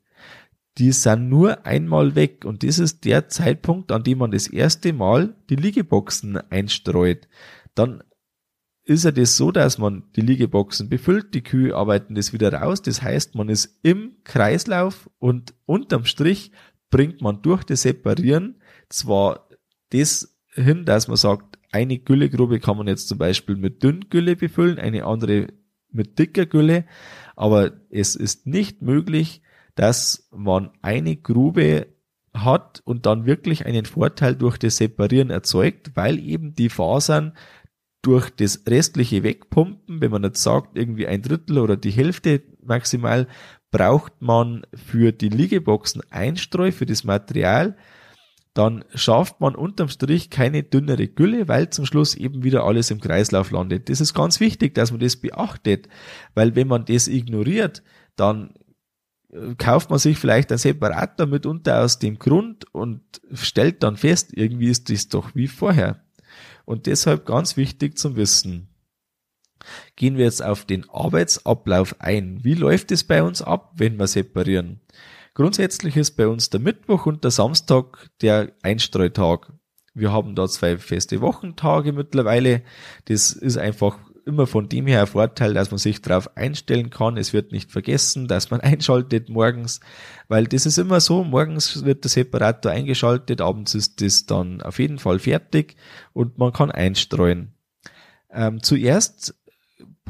die 0.78 0.92
sind 0.92 1.28
nur 1.28 1.66
einmal 1.66 2.14
weg 2.14 2.44
und 2.44 2.62
das 2.62 2.78
ist 2.78 3.04
der 3.04 3.28
Zeitpunkt, 3.28 3.92
an 3.92 4.04
dem 4.04 4.18
man 4.18 4.30
das 4.30 4.46
erste 4.46 4.92
Mal 4.92 5.34
die 5.48 5.56
Liegeboxen 5.56 6.36
einstreut 6.50 7.28
dann 7.74 8.02
ist 8.84 9.04
ja 9.04 9.10
das 9.12 9.36
so, 9.36 9.52
dass 9.52 9.78
man 9.78 10.04
die 10.16 10.20
Liegeboxen 10.20 10.88
befüllt, 10.88 11.34
die 11.34 11.42
Kühe 11.42 11.74
arbeiten 11.76 12.14
das 12.14 12.32
wieder 12.32 12.52
raus. 12.52 12.82
Das 12.82 13.02
heißt, 13.02 13.34
man 13.34 13.48
ist 13.48 13.78
im 13.82 14.16
Kreislauf 14.24 15.08
und 15.18 15.54
unterm 15.66 16.04
Strich 16.04 16.50
bringt 16.90 17.20
man 17.20 17.40
durch 17.42 17.62
das 17.64 17.82
Separieren 17.82 18.60
zwar 18.88 19.48
das 19.90 20.36
hin, 20.54 20.84
dass 20.84 21.08
man 21.08 21.16
sagt, 21.16 21.58
eine 21.72 21.98
Güllegrube 21.98 22.58
kann 22.58 22.76
man 22.76 22.88
jetzt 22.88 23.06
zum 23.06 23.18
Beispiel 23.18 23.54
mit 23.54 23.82
Dünngülle 23.82 24.34
befüllen, 24.34 24.78
eine 24.78 25.04
andere 25.04 25.48
mit 25.92 26.18
dicker 26.18 26.46
Gülle, 26.46 26.84
aber 27.36 27.72
es 27.90 28.16
ist 28.16 28.46
nicht 28.46 28.82
möglich, 28.82 29.42
dass 29.74 30.28
man 30.30 30.70
eine 30.82 31.16
Grube 31.16 31.86
hat 32.34 32.82
und 32.84 33.06
dann 33.06 33.26
wirklich 33.26 33.66
einen 33.66 33.84
Vorteil 33.84 34.36
durch 34.36 34.58
das 34.58 34.76
Separieren 34.76 35.30
erzeugt, 35.30 35.96
weil 35.96 36.18
eben 36.18 36.54
die 36.54 36.68
Fasern 36.68 37.32
durch 38.02 38.30
das 38.30 38.64
restliche 38.66 39.22
Wegpumpen, 39.22 40.00
wenn 40.00 40.10
man 40.10 40.22
jetzt 40.22 40.42
sagt, 40.42 40.76
irgendwie 40.76 41.06
ein 41.06 41.22
Drittel 41.22 41.58
oder 41.58 41.76
die 41.76 41.90
Hälfte 41.90 42.42
maximal, 42.62 43.26
braucht 43.70 44.20
man 44.20 44.66
für 44.74 45.12
die 45.12 45.28
Liegeboxen 45.28 46.02
Einstreu 46.10 46.72
für 46.72 46.86
das 46.86 47.04
Material, 47.04 47.76
dann 48.54 48.84
schafft 48.94 49.40
man 49.40 49.54
unterm 49.54 49.88
Strich 49.88 50.28
keine 50.28 50.62
dünnere 50.62 51.06
Gülle, 51.06 51.46
weil 51.48 51.70
zum 51.70 51.86
Schluss 51.86 52.14
eben 52.14 52.42
wieder 52.42 52.64
alles 52.64 52.90
im 52.90 53.00
Kreislauf 53.00 53.50
landet. 53.52 53.88
Das 53.88 54.00
ist 54.00 54.14
ganz 54.14 54.40
wichtig, 54.40 54.74
dass 54.74 54.90
man 54.90 55.00
das 55.00 55.16
beachtet, 55.16 55.88
weil 56.34 56.56
wenn 56.56 56.66
man 56.66 56.84
das 56.84 57.06
ignoriert, 57.06 57.82
dann 58.16 58.54
äh, 59.32 59.54
kauft 59.56 59.90
man 59.90 60.00
sich 60.00 60.18
vielleicht 60.18 60.50
ein 60.50 60.58
Separator 60.58 61.26
mitunter 61.26 61.84
aus 61.84 62.00
dem 62.00 62.18
Grund 62.18 62.64
und 62.74 63.02
stellt 63.32 63.82
dann 63.82 63.96
fest, 63.96 64.30
irgendwie 64.32 64.68
ist 64.68 64.90
das 64.90 65.08
doch 65.08 65.34
wie 65.34 65.46
vorher 65.46 66.02
und 66.70 66.86
deshalb 66.86 67.26
ganz 67.26 67.56
wichtig 67.56 67.98
zum 67.98 68.14
Wissen. 68.14 68.68
Gehen 69.96 70.16
wir 70.16 70.24
jetzt 70.24 70.42
auf 70.42 70.64
den 70.64 70.88
Arbeitsablauf 70.88 71.96
ein. 72.00 72.44
Wie 72.44 72.54
läuft 72.54 72.92
es 72.92 73.04
bei 73.04 73.22
uns 73.22 73.42
ab, 73.42 73.72
wenn 73.74 73.98
wir 73.98 74.06
separieren? 74.06 74.80
Grundsätzlich 75.34 75.96
ist 75.96 76.12
bei 76.12 76.26
uns 76.26 76.50
der 76.50 76.60
Mittwoch 76.60 77.06
und 77.06 77.24
der 77.24 77.30
Samstag 77.30 78.10
der 78.20 78.52
Einstreutag. 78.62 79.52
Wir 79.94 80.12
haben 80.12 80.34
da 80.34 80.48
zwei 80.48 80.78
feste 80.78 81.20
Wochentage 81.20 81.92
mittlerweile. 81.92 82.62
Das 83.06 83.32
ist 83.32 83.56
einfach 83.56 83.98
immer 84.26 84.46
von 84.46 84.68
dem 84.68 84.86
her 84.86 85.00
ein 85.02 85.06
Vorteil, 85.06 85.54
dass 85.54 85.70
man 85.70 85.78
sich 85.78 86.02
darauf 86.02 86.36
einstellen 86.36 86.90
kann. 86.90 87.16
Es 87.16 87.32
wird 87.32 87.52
nicht 87.52 87.70
vergessen, 87.70 88.28
dass 88.28 88.50
man 88.50 88.60
einschaltet 88.60 89.28
morgens, 89.28 89.80
weil 90.28 90.46
das 90.46 90.66
ist 90.66 90.78
immer 90.78 91.00
so, 91.00 91.24
morgens 91.24 91.84
wird 91.84 92.04
der 92.04 92.10
Separator 92.10 92.72
eingeschaltet, 92.72 93.40
abends 93.40 93.74
ist 93.74 94.00
das 94.00 94.26
dann 94.26 94.62
auf 94.62 94.78
jeden 94.78 94.98
Fall 94.98 95.18
fertig 95.18 95.76
und 96.12 96.38
man 96.38 96.52
kann 96.52 96.70
einstreuen. 96.70 97.54
Ähm, 98.32 98.62
zuerst 98.62 99.34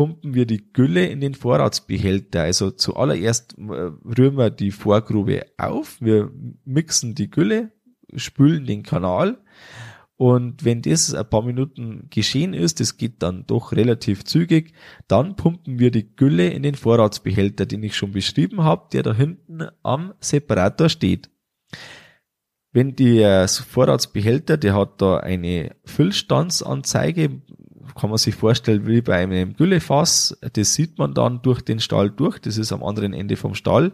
pumpen 0.01 0.33
wir 0.33 0.47
die 0.47 0.73
Gülle 0.73 1.09
in 1.09 1.21
den 1.21 1.35
Vorratsbehälter. 1.35 2.41
Also 2.41 2.71
zuallererst 2.71 3.59
äh, 3.59 3.91
rühren 4.19 4.39
wir 4.39 4.49
die 4.49 4.71
Vorgrube 4.71 5.45
auf, 5.59 6.01
wir 6.01 6.31
mixen 6.65 7.15
die 7.15 7.29
Gülle, 7.29 7.73
spülen 8.17 8.65
den 8.65 8.83
Kanal 8.83 9.43
und 10.17 10.65
wenn 10.65 10.81
das 10.81 11.13
ein 11.13 11.29
paar 11.29 11.43
Minuten 11.43 12.09
geschehen 12.09 12.55
ist, 12.55 12.81
das 12.81 12.97
geht 12.97 13.23
dann 13.23 13.45
doch 13.47 13.73
relativ 13.73 14.25
zügig, 14.25 14.73
dann 15.07 15.37
pumpen 15.37 15.79
wir 15.79 15.91
die 15.91 16.17
Gülle 16.17 16.49
in 16.49 16.63
den 16.63 16.77
Vorratsbehälter, 16.77 17.67
den 17.67 17.83
ich 17.83 17.95
schon 17.95 18.13
beschrieben 18.13 18.65
habe, 18.65 18.89
der 18.95 19.03
da 19.03 19.13
hinten 19.13 19.69
am 19.83 20.15
Separator 20.21 20.89
steht. 20.89 21.29
Wenn 22.73 22.97
der 22.97 23.49
Vorratsbehälter, 23.49 24.57
der 24.57 24.75
hat 24.75 25.03
da 25.03 25.19
eine 25.19 25.77
Füllstandsanzeige, 25.85 27.43
kann 27.95 28.11
man 28.11 28.19
sich 28.19 28.35
vorstellen 28.35 28.87
wie 28.87 29.01
bei 29.01 29.17
einem 29.17 29.55
Güllefass, 29.55 30.39
das 30.53 30.75
sieht 30.75 30.99
man 30.99 31.15
dann 31.15 31.43
durch 31.43 31.63
den 31.63 31.81
Stall 31.81 32.11
durch, 32.11 32.39
das 32.39 32.59
ist 32.59 32.73
am 32.73 32.83
anderen 32.83 33.13
Ende 33.13 33.37
vom 33.37 33.55
Stall. 33.55 33.93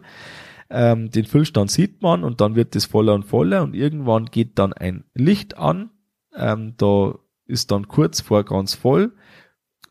Ähm, 0.69 1.11
den 1.11 1.25
Füllstand 1.25 1.71
sieht 1.71 2.01
man 2.01 2.23
und 2.23 2.41
dann 2.41 2.55
wird 2.55 2.75
es 2.75 2.85
voller 2.85 3.13
und 3.13 3.23
voller 3.23 3.63
und 3.63 3.73
irgendwann 3.73 4.25
geht 4.25 4.59
dann 4.59 4.73
ein 4.73 5.05
Licht 5.13 5.57
an, 5.57 5.91
ähm, 6.35 6.73
da 6.77 7.15
ist 7.45 7.71
dann 7.71 7.87
kurz 7.87 8.19
vor 8.21 8.43
ganz 8.43 8.75
voll 8.75 9.13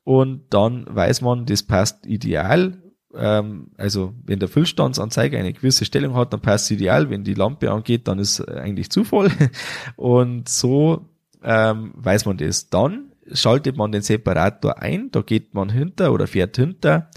und 0.06 0.44
dann 0.50 0.86
weiß 0.88 1.20
man, 1.22 1.46
das 1.46 1.64
passt 1.64 2.06
ideal. 2.06 2.80
Ähm, 3.12 3.72
also 3.76 4.14
wenn 4.24 4.38
der 4.38 4.48
Füllstandsanzeiger 4.48 5.36
eine 5.36 5.52
gewisse 5.52 5.84
Stellung 5.84 6.14
hat, 6.14 6.32
dann 6.32 6.40
passt 6.40 6.66
es 6.66 6.70
ideal. 6.72 7.10
Wenn 7.10 7.24
die 7.24 7.34
Lampe 7.34 7.72
angeht, 7.72 8.06
dann 8.06 8.20
ist 8.20 8.40
eigentlich 8.40 8.90
zu 8.90 9.02
voll. 9.02 9.30
Und 9.96 10.48
so 10.48 11.08
ähm, 11.42 11.92
weiß 11.96 12.26
man 12.26 12.36
das. 12.36 12.70
Dann 12.70 13.12
schaltet 13.32 13.76
man 13.76 13.92
den 13.92 14.02
Separator 14.02 14.80
ein, 14.82 15.10
da 15.10 15.22
geht 15.22 15.54
man 15.54 15.68
hinter 15.68 16.12
oder 16.12 16.26
fährt 16.26 16.56
hinter, 16.56 17.10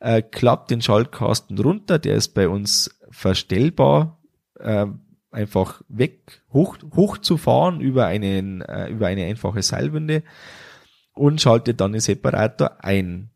äh, 0.00 0.22
klappt 0.22 0.70
den 0.70 0.82
Schaltkasten 0.82 1.58
runter, 1.58 1.98
der 1.98 2.14
ist 2.14 2.34
bei 2.34 2.48
uns 2.48 2.98
verstellbar. 3.10 4.20
Äh, 4.58 4.86
einfach 5.30 5.82
weg, 5.88 6.42
hoch, 6.52 6.78
hoch 6.94 7.18
zu 7.18 7.36
fahren 7.36 7.80
über 7.80 8.06
einen, 8.06 8.62
äh, 8.62 8.88
über 8.88 9.08
eine 9.08 9.24
einfache 9.26 9.62
Seilwinde 9.62 10.22
und 11.12 11.40
schaltet 11.40 11.80
dann 11.80 11.92
den 11.92 12.00
Separator 12.00 12.82
ein. 12.82 13.30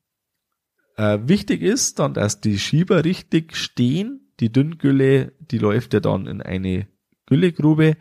Äh, 0.97 1.19
wichtig 1.25 1.63
ist 1.63 1.99
dann, 1.99 2.15
dass 2.15 2.41
die 2.41 2.59
Schieber 2.59 3.05
richtig 3.05 3.57
stehen. 3.57 4.33
Die 4.41 4.51
Dünngülle, 4.51 5.33
die 5.39 5.59
läuft 5.59 5.95
ja 5.95 6.01
dann 6.01 6.27
in 6.27 6.41
eine 6.41 6.89
Güllegrube 7.27 7.97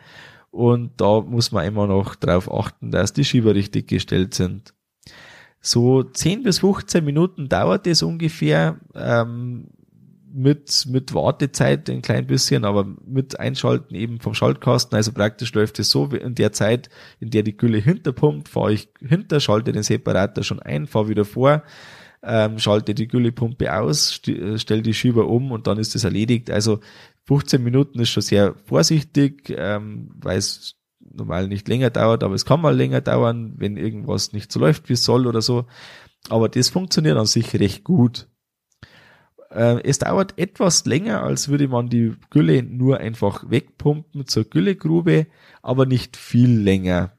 und 0.52 0.92
da 0.98 1.22
muss 1.22 1.52
man 1.52 1.66
immer 1.66 1.88
noch 1.88 2.16
darauf 2.16 2.52
achten, 2.52 2.92
dass 2.92 3.14
die 3.14 3.26
Schieber 3.26 3.56
richtig 3.56 3.88
gestellt 3.88 4.34
sind. 4.34 4.74
So 5.62 6.04
10 6.04 6.44
bis 6.44 6.60
15 6.60 7.04
Minuten 7.06 7.48
dauert 7.48 7.88
es 7.88 8.04
ungefähr. 8.04 8.80
Ähm, 8.96 9.68
mit, 10.34 10.86
mit 10.90 11.14
Wartezeit 11.14 11.90
ein 11.90 12.02
klein 12.02 12.26
bisschen, 12.26 12.66
aber 12.66 12.88
mit 13.06 13.40
Einschalten 13.40 13.96
eben 13.96 14.20
vom 14.20 14.34
Schaltkasten. 14.34 14.96
Also 14.96 15.12
praktisch 15.12 15.54
läuft 15.54 15.80
es 15.80 15.92
so, 15.92 16.06
in 16.06 16.36
der 16.36 16.54
Zeit, 16.54 16.90
in 17.20 17.30
der 17.30 17.44
die 17.44 17.58
Gülle 17.58 17.80
hinterpumpt, 17.80 18.50
fahre 18.50 18.74
ich 18.74 18.90
hinter, 19.00 19.40
schalte 19.40 19.72
den 19.72 19.84
Separator 19.84 20.44
schon 20.44 20.62
ein, 20.62 20.88
fahre 20.88 21.10
wieder 21.10 21.26
vor, 21.26 21.64
ähm, 22.24 22.60
schalte 22.60 22.94
die 22.94 23.08
Güllepumpe 23.08 23.76
aus, 23.76 24.22
stelle 24.56 24.82
die 24.82 24.94
Schieber 24.94 25.28
um 25.28 25.52
und 25.52 25.68
dann 25.68 25.78
ist 25.78 25.96
es 25.96 26.04
erledigt. 26.04 26.50
Also 26.50 26.80
15 27.26 27.64
Minuten 27.64 28.00
ist 28.00 28.10
schon 28.10 28.24
sehr 28.24 28.56
vorsichtig, 28.66 29.54
ähm, 29.56 30.12
weil 30.16 30.38
es 30.38 30.76
normal 31.00 31.48
nicht 31.48 31.68
länger 31.68 31.90
dauert, 31.90 32.24
aber 32.24 32.36
es 32.36 32.46
kann 32.46 32.62
mal 32.62 32.76
länger 32.76 33.02
dauern, 33.02 33.54
wenn 33.58 33.78
irgendwas 33.78 34.34
nicht 34.34 34.52
so 34.52 34.60
läuft, 34.60 34.90
wie 34.90 34.94
es 34.94 35.04
soll 35.04 35.28
oder 35.28 35.42
so. 35.42 35.66
Aber 36.30 36.50
das 36.50 36.70
funktioniert 36.70 37.18
an 37.18 37.26
sich 37.26 37.54
recht 37.60 37.84
gut. 37.84 38.28
Äh, 39.50 39.82
es 39.84 40.00
dauert 40.00 40.38
etwas 40.38 40.86
länger, 40.86 41.24
als 41.24 41.50
würde 41.50 41.68
man 41.68 41.90
die 41.90 42.14
Gülle 42.30 42.64
nur 42.64 43.00
einfach 43.00 43.50
wegpumpen 43.50 44.28
zur 44.28 44.46
Güllegrube, 44.46 45.28
aber 45.62 45.86
nicht 45.86 46.16
viel 46.16 46.52
länger, 46.52 47.18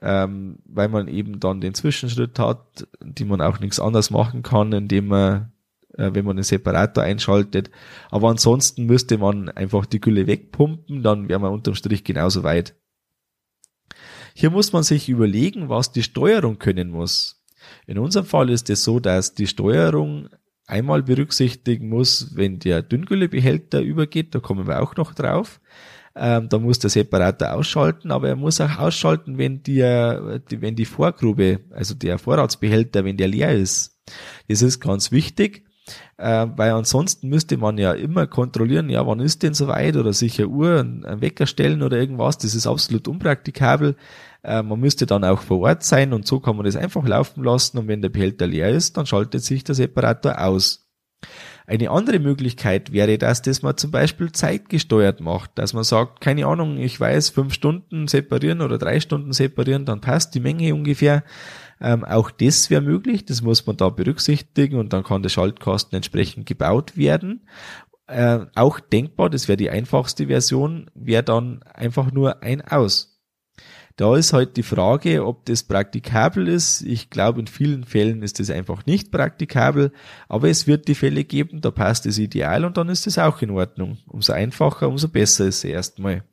ähm, 0.00 0.58
weil 0.64 0.88
man 0.88 1.08
eben 1.08 1.40
dann 1.40 1.60
den 1.60 1.74
Zwischenschritt 1.74 2.38
hat, 2.38 2.88
die 3.02 3.24
man 3.24 3.40
auch 3.40 3.60
nichts 3.60 3.80
anderes 3.80 4.10
machen 4.10 4.42
kann, 4.42 4.72
indem 4.72 5.08
man, 5.08 5.52
wenn 5.96 6.24
man 6.24 6.36
den 6.36 6.42
Separator 6.42 7.04
einschaltet. 7.04 7.70
Aber 8.10 8.28
ansonsten 8.28 8.86
müsste 8.86 9.18
man 9.18 9.48
einfach 9.48 9.86
die 9.86 10.00
Gülle 10.00 10.26
wegpumpen, 10.26 11.02
dann 11.02 11.28
wäre 11.28 11.40
man 11.40 11.52
unterm 11.52 11.74
Strich 11.74 12.04
genauso 12.04 12.42
weit. 12.42 12.74
Hier 14.34 14.50
muss 14.50 14.72
man 14.72 14.82
sich 14.82 15.08
überlegen, 15.08 15.68
was 15.68 15.92
die 15.92 16.02
Steuerung 16.02 16.58
können 16.58 16.90
muss. 16.90 17.44
In 17.86 17.98
unserem 17.98 18.26
Fall 18.26 18.50
ist 18.50 18.68
es 18.68 18.82
so, 18.84 18.98
dass 19.00 19.34
die 19.34 19.46
Steuerung 19.46 20.28
einmal 20.66 21.02
berücksichtigen 21.02 21.88
muss, 21.88 22.34
wenn 22.34 22.58
der 22.58 22.82
Dünngüllebehälter 22.82 23.80
übergeht, 23.80 24.34
da 24.34 24.40
kommen 24.40 24.66
wir 24.66 24.82
auch 24.82 24.96
noch 24.96 25.14
drauf. 25.14 25.60
Ähm, 26.16 26.48
da 26.48 26.58
muss 26.58 26.78
der 26.78 26.90
Separator 26.90 27.54
ausschalten, 27.54 28.12
aber 28.12 28.28
er 28.28 28.36
muss 28.36 28.60
auch 28.60 28.78
ausschalten, 28.78 29.36
wenn 29.36 29.62
die, 29.62 29.82
die, 30.50 30.60
wenn 30.60 30.76
die 30.76 30.84
Vorgrube, 30.84 31.60
also 31.70 31.94
der 31.94 32.18
Vorratsbehälter, 32.18 33.04
wenn 33.04 33.16
der 33.16 33.28
leer 33.28 33.52
ist. 33.52 34.00
Das 34.48 34.62
ist 34.62 34.80
ganz 34.80 35.10
wichtig, 35.10 35.64
äh, 36.16 36.46
weil 36.56 36.72
ansonsten 36.72 37.28
müsste 37.28 37.56
man 37.56 37.78
ja 37.78 37.92
immer 37.92 38.26
kontrollieren, 38.26 38.88
ja, 38.88 39.06
wann 39.06 39.20
ist 39.20 39.42
denn 39.42 39.54
soweit 39.54 39.96
oder 39.96 40.12
sich 40.12 40.38
eine 40.38 40.48
Uhr, 40.48 40.80
einen 40.80 41.20
Wecker 41.20 41.46
stellen 41.46 41.82
oder 41.82 41.98
irgendwas. 41.98 42.38
Das 42.38 42.54
ist 42.54 42.66
absolut 42.66 43.08
unpraktikabel. 43.08 43.96
Äh, 44.42 44.62
man 44.62 44.80
müsste 44.80 45.06
dann 45.06 45.24
auch 45.24 45.40
vor 45.40 45.60
Ort 45.60 45.82
sein 45.82 46.12
und 46.12 46.26
so 46.26 46.40
kann 46.40 46.56
man 46.56 46.64
das 46.66 46.76
einfach 46.76 47.06
laufen 47.06 47.44
lassen 47.44 47.78
und 47.78 47.88
wenn 47.88 48.02
der 48.02 48.08
Behälter 48.08 48.46
leer 48.46 48.70
ist, 48.70 48.96
dann 48.96 49.06
schaltet 49.06 49.42
sich 49.42 49.64
der 49.64 49.74
Separator 49.74 50.40
aus. 50.40 50.84
Eine 51.66 51.90
andere 51.90 52.18
Möglichkeit 52.18 52.92
wäre 52.92 53.16
das, 53.16 53.40
dass 53.40 53.62
man 53.62 53.78
zum 53.78 53.90
Beispiel 53.90 54.30
zeitgesteuert 54.32 55.20
macht, 55.20 55.52
dass 55.54 55.72
man 55.72 55.84
sagt, 55.84 56.20
keine 56.20 56.46
Ahnung, 56.46 56.76
ich 56.76 57.00
weiß, 57.00 57.30
fünf 57.30 57.54
Stunden 57.54 58.06
separieren 58.06 58.60
oder 58.60 58.76
drei 58.76 59.00
Stunden 59.00 59.32
separieren, 59.32 59.86
dann 59.86 60.02
passt 60.02 60.34
die 60.34 60.40
Menge 60.40 60.74
ungefähr. 60.74 61.24
Ähm, 61.84 62.02
auch 62.02 62.30
das 62.30 62.70
wäre 62.70 62.80
möglich, 62.80 63.26
das 63.26 63.42
muss 63.42 63.66
man 63.66 63.76
da 63.76 63.90
berücksichtigen 63.90 64.78
und 64.78 64.94
dann 64.94 65.04
kann 65.04 65.22
der 65.22 65.28
Schaltkasten 65.28 65.94
entsprechend 65.94 66.46
gebaut 66.46 66.96
werden. 66.96 67.46
Äh, 68.06 68.46
auch 68.54 68.80
denkbar, 68.80 69.28
das 69.28 69.48
wäre 69.48 69.58
die 69.58 69.68
einfachste 69.68 70.28
Version, 70.28 70.90
wäre 70.94 71.22
dann 71.22 71.62
einfach 71.64 72.10
nur 72.10 72.42
ein 72.42 72.62
Aus. 72.62 73.20
Da 73.96 74.16
ist 74.16 74.32
halt 74.32 74.56
die 74.56 74.62
Frage, 74.62 75.26
ob 75.26 75.44
das 75.44 75.64
praktikabel 75.64 76.48
ist. 76.48 76.80
Ich 76.80 77.10
glaube, 77.10 77.40
in 77.40 77.48
vielen 77.48 77.84
Fällen 77.84 78.22
ist 78.22 78.40
das 78.40 78.48
einfach 78.48 78.86
nicht 78.86 79.12
praktikabel, 79.12 79.92
aber 80.26 80.48
es 80.48 80.66
wird 80.66 80.88
die 80.88 80.94
Fälle 80.94 81.24
geben, 81.24 81.60
da 81.60 81.70
passt 81.70 82.06
es 82.06 82.16
ideal 82.16 82.64
und 82.64 82.78
dann 82.78 82.88
ist 82.88 83.06
es 83.06 83.18
auch 83.18 83.42
in 83.42 83.50
Ordnung. 83.50 83.98
Umso 84.06 84.32
einfacher, 84.32 84.88
umso 84.88 85.08
besser 85.08 85.44
ist 85.44 85.58
es 85.58 85.64
erstmal. 85.64 86.24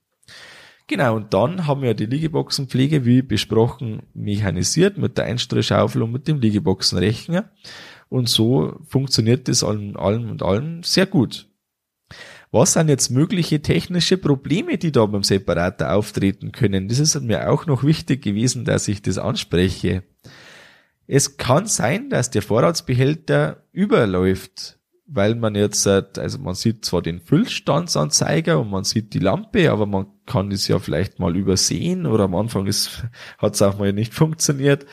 Genau, 0.91 1.15
und 1.15 1.34
dann 1.34 1.67
haben 1.67 1.84
wir 1.84 1.93
die 1.93 2.06
Liegeboxenpflege, 2.06 3.06
wie 3.06 3.21
besprochen, 3.21 4.01
mechanisiert 4.13 4.97
mit 4.97 5.17
der 5.17 5.23
Einstreusschaufel 5.23 6.01
und 6.01 6.12
mit 6.12 6.27
dem 6.27 6.41
Liegeboxenrechner. 6.41 7.49
Und 8.10 8.27
so 8.27 8.77
funktioniert 8.89 9.47
das 9.47 9.63
allem, 9.63 9.95
allem 9.95 10.30
und 10.30 10.43
allem 10.43 10.84
sehr 10.84 11.06
gut. 11.06 11.47
Was 12.51 12.73
sind 12.73 12.89
jetzt 12.89 13.10
mögliche 13.10 13.62
technische 13.62 14.17
Probleme, 14.17 14.77
die 14.77 14.91
da 14.91 15.06
beim 15.06 15.23
Separator 15.23 15.93
auftreten 15.93 16.51
können? 16.51 16.89
Das 16.89 16.99
ist 16.99 17.17
mir 17.21 17.49
auch 17.49 17.67
noch 17.67 17.86
wichtig 17.86 18.21
gewesen, 18.21 18.65
dass 18.65 18.89
ich 18.89 19.01
das 19.01 19.17
anspreche. 19.17 20.04
Es 21.08 21.38
kann 21.38 21.67
sein, 21.67 22.10
dass 22.10 22.32
der 22.32 22.41
Vorratsbehälter 22.41 23.63
überläuft, 23.71 24.77
weil 25.06 25.36
man 25.36 25.56
jetzt, 25.56 25.88
also 25.88 26.40
man 26.40 26.56
sieht 26.56 26.86
zwar 26.86 27.02
den 27.02 27.20
Füllstandsanzeiger 27.20 28.60
und 28.60 28.70
man 28.70 28.84
sieht 28.84 29.14
die 29.14 29.20
Lampe, 29.20 29.72
aber 29.72 29.86
man 29.86 30.08
kann 30.26 30.52
es 30.52 30.68
ja 30.68 30.80
vielleicht 30.80 31.20
mal 31.20 31.36
übersehen 31.36 32.06
oder 32.06 32.26
am 32.26 32.36
Anfang 32.36 32.66
hat 33.38 33.56
es 33.56 33.62
auch 33.62 33.78
mal 33.78 33.94
nicht 33.94 34.14
funktioniert. 34.14 34.86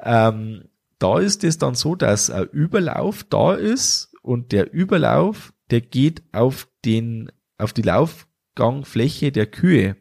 Ähm, 0.00 0.68
da 0.98 1.18
ist 1.18 1.44
es 1.44 1.58
dann 1.58 1.74
so, 1.74 1.94
dass 1.94 2.30
ein 2.30 2.48
Überlauf 2.52 3.24
da 3.24 3.54
ist 3.54 4.14
und 4.22 4.52
der 4.52 4.72
Überlauf 4.72 5.52
der 5.70 5.80
geht 5.80 6.22
auf 6.32 6.68
den, 6.84 7.30
auf 7.58 7.72
die 7.72 7.82
Laufgangfläche 7.82 9.32
der 9.32 9.46
Kühe. 9.46 9.96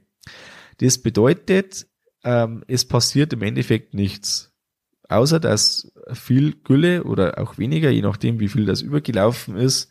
Das 0.78 1.02
bedeutet, 1.02 1.88
ähm, 2.24 2.64
es 2.68 2.88
passiert 2.88 3.34
im 3.34 3.42
Endeffekt 3.42 3.94
nichts. 3.94 4.55
Außer 5.10 5.40
dass 5.40 5.92
viel 6.14 6.56
Gülle 6.64 7.04
oder 7.04 7.40
auch 7.40 7.58
weniger, 7.58 7.90
je 7.90 8.02
nachdem 8.02 8.40
wie 8.40 8.48
viel 8.48 8.66
das 8.66 8.82
übergelaufen 8.82 9.56
ist, 9.56 9.90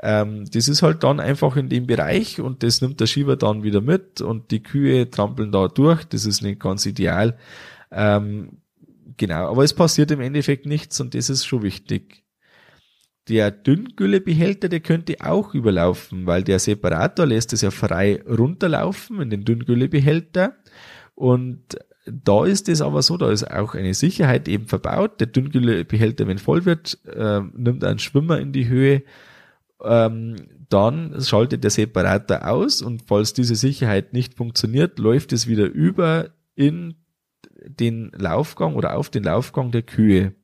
ähm, 0.00 0.44
das 0.52 0.68
ist 0.68 0.82
halt 0.82 1.04
dann 1.04 1.20
einfach 1.20 1.56
in 1.56 1.68
dem 1.68 1.86
Bereich 1.86 2.40
und 2.40 2.62
das 2.62 2.80
nimmt 2.80 3.00
der 3.00 3.06
Schieber 3.06 3.36
dann 3.36 3.62
wieder 3.62 3.80
mit 3.80 4.20
und 4.20 4.50
die 4.50 4.62
Kühe 4.62 5.08
trampeln 5.10 5.52
da 5.52 5.68
durch. 5.68 6.04
Das 6.04 6.26
ist 6.26 6.42
nicht 6.42 6.60
ganz 6.60 6.86
ideal. 6.86 7.38
Ähm, 7.90 8.58
genau, 9.16 9.48
aber 9.48 9.62
es 9.62 9.74
passiert 9.74 10.10
im 10.10 10.20
Endeffekt 10.20 10.66
nichts 10.66 11.00
und 11.00 11.14
das 11.14 11.30
ist 11.30 11.44
schon 11.44 11.62
wichtig. 11.62 12.24
Der 13.28 13.52
Dünngüllebehälter, 13.52 14.68
der 14.68 14.80
könnte 14.80 15.16
auch 15.20 15.54
überlaufen, 15.54 16.26
weil 16.26 16.42
der 16.42 16.58
Separator 16.58 17.24
lässt 17.24 17.52
es 17.52 17.60
ja 17.60 17.70
frei 17.70 18.20
runterlaufen 18.26 19.20
in 19.22 19.30
den 19.30 19.44
Dünngüllebehälter. 19.44 20.56
Und 21.14 21.78
da 22.04 22.44
ist 22.44 22.68
es 22.68 22.80
aber 22.80 23.02
so, 23.02 23.16
da 23.16 23.30
ist 23.30 23.48
auch 23.50 23.74
eine 23.74 23.94
Sicherheit 23.94 24.48
eben 24.48 24.66
verbaut. 24.66 25.20
Der 25.20 25.28
Dünngüllebehälter, 25.28 26.26
wenn 26.26 26.38
voll 26.38 26.64
wird, 26.64 26.98
äh, 27.06 27.40
nimmt 27.54 27.84
einen 27.84 28.00
Schwimmer 28.00 28.40
in 28.40 28.52
die 28.52 28.68
Höhe. 28.68 29.02
Ähm, 29.82 30.36
dann 30.68 31.20
schaltet 31.20 31.64
der 31.64 31.70
Separator 31.70 32.48
aus 32.48 32.82
und 32.82 33.02
falls 33.02 33.34
diese 33.34 33.56
Sicherheit 33.56 34.12
nicht 34.12 34.34
funktioniert, 34.34 34.98
läuft 34.98 35.32
es 35.32 35.46
wieder 35.46 35.66
über 35.66 36.30
in 36.54 36.94
den 37.64 38.10
Laufgang 38.16 38.74
oder 38.74 38.96
auf 38.96 39.10
den 39.10 39.24
Laufgang 39.24 39.70
der 39.70 39.82
Kühe. 39.82 40.34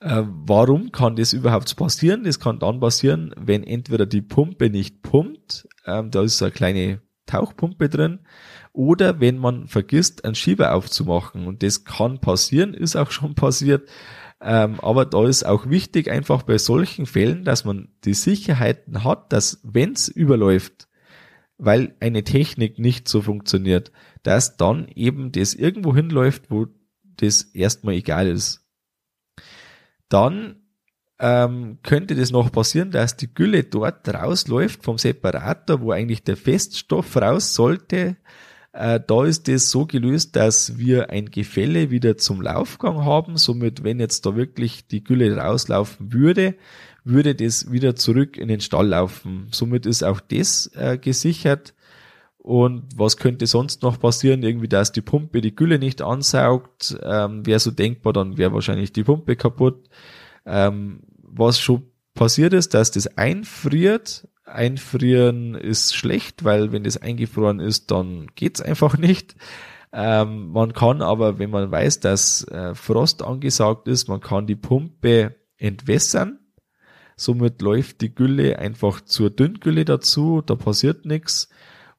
Äh, 0.00 0.22
warum 0.26 0.92
kann 0.92 1.16
das 1.16 1.32
überhaupt 1.32 1.74
passieren? 1.76 2.24
Das 2.24 2.40
kann 2.40 2.58
dann 2.58 2.80
passieren, 2.80 3.34
wenn 3.38 3.64
entweder 3.64 4.06
die 4.06 4.22
Pumpe 4.22 4.68
nicht 4.68 5.02
pumpt, 5.02 5.66
ähm, 5.86 6.10
da 6.10 6.22
ist 6.22 6.38
so 6.38 6.44
eine 6.44 6.52
kleine 6.52 7.02
Tauchpumpe 7.26 7.88
drin, 7.88 8.20
oder 8.74 9.20
wenn 9.20 9.38
man 9.38 9.68
vergisst, 9.68 10.26
einen 10.26 10.34
Schieber 10.34 10.74
aufzumachen. 10.74 11.46
Und 11.46 11.62
das 11.62 11.84
kann 11.84 12.20
passieren, 12.20 12.74
ist 12.74 12.96
auch 12.96 13.10
schon 13.10 13.34
passiert. 13.34 13.88
Ähm, 14.42 14.78
aber 14.80 15.06
da 15.06 15.26
ist 15.26 15.44
auch 15.44 15.70
wichtig, 15.70 16.10
einfach 16.10 16.42
bei 16.42 16.58
solchen 16.58 17.06
Fällen, 17.06 17.44
dass 17.44 17.64
man 17.64 17.88
die 18.04 18.12
Sicherheiten 18.12 19.02
hat, 19.02 19.32
dass 19.32 19.60
wenn 19.62 19.92
es 19.92 20.08
überläuft, 20.08 20.88
weil 21.56 21.94
eine 22.00 22.24
Technik 22.24 22.78
nicht 22.78 23.08
so 23.08 23.22
funktioniert, 23.22 23.92
dass 24.22 24.58
dann 24.58 24.88
eben 24.88 25.32
das 25.32 25.54
irgendwo 25.54 25.94
hinläuft, 25.94 26.50
wo 26.50 26.66
das 27.16 27.42
erstmal 27.54 27.94
egal 27.94 28.26
ist 28.28 28.64
dann 30.14 30.62
ähm, 31.18 31.78
könnte 31.82 32.14
das 32.14 32.30
noch 32.30 32.52
passieren, 32.52 32.92
dass 32.92 33.16
die 33.16 33.32
Gülle 33.32 33.64
dort 33.64 34.08
rausläuft 34.08 34.84
vom 34.84 34.96
Separator, 34.96 35.80
wo 35.80 35.90
eigentlich 35.90 36.22
der 36.22 36.36
Feststoff 36.36 37.16
raus 37.16 37.54
sollte. 37.54 38.16
Äh, 38.74 39.00
da 39.06 39.24
ist 39.24 39.48
es 39.48 39.70
so 39.70 39.86
gelöst, 39.86 40.34
dass 40.34 40.76
wir 40.78 41.10
ein 41.10 41.30
Gefälle 41.30 41.90
wieder 41.90 42.16
zum 42.16 42.42
Laufgang 42.42 43.04
haben. 43.04 43.36
Somit, 43.36 43.84
wenn 43.84 44.00
jetzt 44.00 44.26
da 44.26 44.34
wirklich 44.34 44.88
die 44.88 45.04
Gülle 45.04 45.36
rauslaufen 45.36 46.12
würde, 46.12 46.56
würde 47.04 47.36
das 47.36 47.70
wieder 47.70 47.94
zurück 47.94 48.36
in 48.36 48.48
den 48.48 48.60
Stall 48.60 48.88
laufen. 48.88 49.46
Somit 49.52 49.86
ist 49.86 50.02
auch 50.02 50.20
das 50.20 50.72
äh, 50.74 50.98
gesichert. 50.98 51.72
Und 52.36 52.88
was 52.96 53.16
könnte 53.16 53.46
sonst 53.46 53.82
noch 53.82 54.00
passieren? 54.00 54.42
Irgendwie, 54.42 54.68
dass 54.68 54.90
die 54.90 55.02
Pumpe 55.02 55.40
die 55.40 55.54
Gülle 55.54 55.78
nicht 55.78 56.02
ansaugt. 56.02 56.98
Ähm, 57.00 57.46
wäre 57.46 57.60
so 57.60 57.70
denkbar, 57.70 58.12
dann 58.12 58.38
wäre 58.38 58.52
wahrscheinlich 58.52 58.92
die 58.92 59.04
Pumpe 59.04 59.36
kaputt. 59.36 59.88
Ähm, 60.44 61.04
was 61.22 61.60
schon 61.60 61.84
passiert 62.14 62.52
ist, 62.54 62.74
dass 62.74 62.90
das 62.90 63.06
einfriert. 63.16 64.26
Einfrieren 64.44 65.54
ist 65.54 65.94
schlecht, 65.94 66.44
weil 66.44 66.72
wenn 66.72 66.84
das 66.84 66.96
eingefroren 66.96 67.60
ist, 67.60 67.90
dann 67.90 68.26
geht's 68.34 68.60
einfach 68.60 68.98
nicht. 68.98 69.36
Ähm, 69.92 70.48
man 70.48 70.72
kann 70.72 71.02
aber, 71.02 71.38
wenn 71.38 71.50
man 71.50 71.70
weiß, 71.70 72.00
dass 72.00 72.46
äh, 72.48 72.74
Frost 72.74 73.22
angesagt 73.22 73.88
ist, 73.88 74.08
man 74.08 74.20
kann 74.20 74.46
die 74.46 74.56
Pumpe 74.56 75.36
entwässern. 75.56 76.40
Somit 77.16 77.62
läuft 77.62 78.00
die 78.00 78.14
Gülle 78.14 78.58
einfach 78.58 79.00
zur 79.00 79.30
Dünngülle 79.30 79.84
dazu, 79.84 80.42
da 80.44 80.56
passiert 80.56 81.04
nichts 81.04 81.48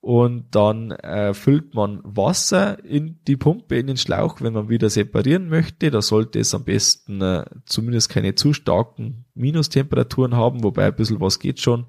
und 0.06 0.54
dann 0.54 0.92
äh, 0.92 1.34
füllt 1.34 1.74
man 1.74 2.00
Wasser 2.04 2.86
in 2.86 3.18
die 3.28 3.38
Pumpe, 3.38 3.78
in 3.78 3.88
den 3.88 3.98
Schlauch, 3.98 4.40
wenn 4.40 4.54
man 4.54 4.70
wieder 4.70 4.88
separieren 4.92 5.50
möchte. 5.50 5.90
Da 5.90 6.04
sollte 6.04 6.38
es 6.38 6.54
am 6.54 6.64
besten 6.64 7.24
äh, 7.24 7.44
zumindest 7.66 8.10
keine 8.10 8.36
zu 8.36 8.54
starken 8.54 9.26
Minustemperaturen 9.34 10.36
haben, 10.36 10.64
wobei 10.64 10.86
ein 10.86 10.96
bisschen 10.96 11.22
was 11.22 11.40
geht 11.40 11.60
schon. 11.60 11.88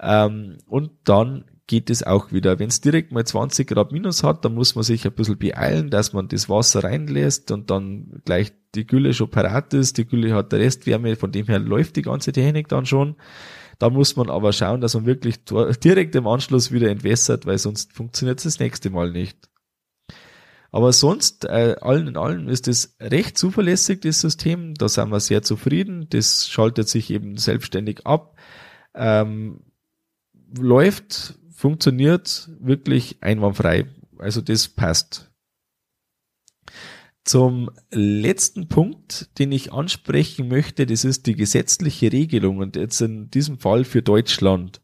Ähm, 0.00 0.58
und 0.66 0.90
dann 1.04 1.44
geht 1.66 1.88
es 1.88 2.02
auch 2.02 2.32
wieder. 2.32 2.58
Wenn 2.58 2.68
es 2.68 2.80
direkt 2.80 3.12
mal 3.12 3.24
20 3.24 3.68
Grad 3.68 3.92
minus 3.92 4.24
hat, 4.24 4.44
dann 4.44 4.54
muss 4.54 4.74
man 4.74 4.82
sich 4.82 5.06
ein 5.06 5.12
bisschen 5.12 5.38
beeilen, 5.38 5.88
dass 5.88 6.12
man 6.12 6.26
das 6.26 6.48
Wasser 6.48 6.82
reinlässt 6.82 7.52
und 7.52 7.70
dann 7.70 8.20
gleich 8.24 8.52
die 8.74 8.86
Gülle 8.86 9.14
schon 9.14 9.30
parat 9.30 9.72
ist. 9.72 9.96
Die 9.96 10.04
Gülle 10.04 10.34
hat 10.34 10.52
Restwärme, 10.52 11.14
von 11.14 11.30
dem 11.30 11.46
her 11.46 11.60
läuft 11.60 11.94
die 11.94 12.02
ganze 12.02 12.32
Technik 12.32 12.66
dann 12.68 12.86
schon. 12.86 13.14
Da 13.78 13.88
muss 13.88 14.16
man 14.16 14.30
aber 14.30 14.52
schauen, 14.52 14.80
dass 14.80 14.94
man 14.94 15.06
wirklich 15.06 15.44
direkt 15.84 16.16
im 16.16 16.26
Anschluss 16.26 16.72
wieder 16.72 16.90
entwässert, 16.90 17.46
weil 17.46 17.58
sonst 17.58 17.92
funktioniert 17.92 18.38
es 18.38 18.44
das 18.44 18.58
nächste 18.58 18.90
Mal 18.90 19.12
nicht. 19.12 19.38
Aber 20.72 20.92
sonst, 20.92 21.44
äh, 21.44 21.76
allen 21.80 22.08
in 22.08 22.16
allem 22.16 22.48
ist 22.48 22.66
es 22.66 22.96
recht 23.00 23.38
zuverlässig, 23.38 24.00
das 24.00 24.20
System. 24.20 24.74
Da 24.74 24.88
sind 24.88 25.10
wir 25.10 25.20
sehr 25.20 25.42
zufrieden. 25.42 26.06
Das 26.10 26.48
schaltet 26.48 26.88
sich 26.88 27.10
eben 27.10 27.36
selbstständig 27.36 28.06
ab. 28.06 28.36
Ähm, 28.94 29.60
läuft, 30.56 31.38
funktioniert 31.50 32.48
wirklich 32.60 33.22
einwandfrei. 33.22 33.86
Also 34.18 34.40
das 34.40 34.68
passt. 34.68 35.30
Zum 37.24 37.70
letzten 37.90 38.68
Punkt, 38.68 39.38
den 39.38 39.52
ich 39.52 39.72
ansprechen 39.72 40.48
möchte, 40.48 40.86
das 40.86 41.04
ist 41.04 41.26
die 41.26 41.36
gesetzliche 41.36 42.12
Regelung 42.12 42.58
und 42.58 42.76
jetzt 42.76 43.00
in 43.00 43.30
diesem 43.30 43.58
Fall 43.58 43.84
für 43.84 44.02
Deutschland. 44.02 44.80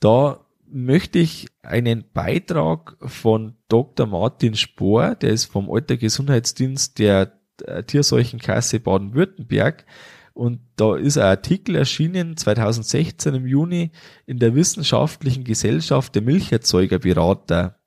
Da 0.00 0.44
möchte 0.66 1.20
ich 1.20 1.46
einen 1.62 2.04
Beitrag 2.12 2.96
von 3.00 3.56
Dr. 3.68 4.06
Martin 4.06 4.56
Spohr, 4.56 5.14
der 5.14 5.30
ist 5.30 5.44
vom 5.44 5.70
Alter 5.70 5.96
Gesundheitsdienst 5.96 6.98
der 6.98 7.38
Tierseuchenkasse 7.86 8.80
Baden-Württemberg 8.80 9.86
und 10.34 10.60
da 10.76 10.96
ist 10.96 11.18
ein 11.18 11.24
Artikel 11.24 11.76
erschienen 11.76 12.36
2016 12.36 13.34
im 13.34 13.46
Juni 13.46 13.90
in 14.26 14.38
der 14.38 14.54
Wissenschaftlichen 14.54 15.44
Gesellschaft 15.44 16.14
der 16.14 16.22
Milcherzeugerberater. 16.22 17.78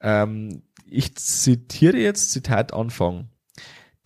Ähm, 0.00 0.62
ich 0.86 1.14
zitiere 1.16 1.98
jetzt 1.98 2.32
Zitat 2.32 2.72
Anfang. 2.72 3.28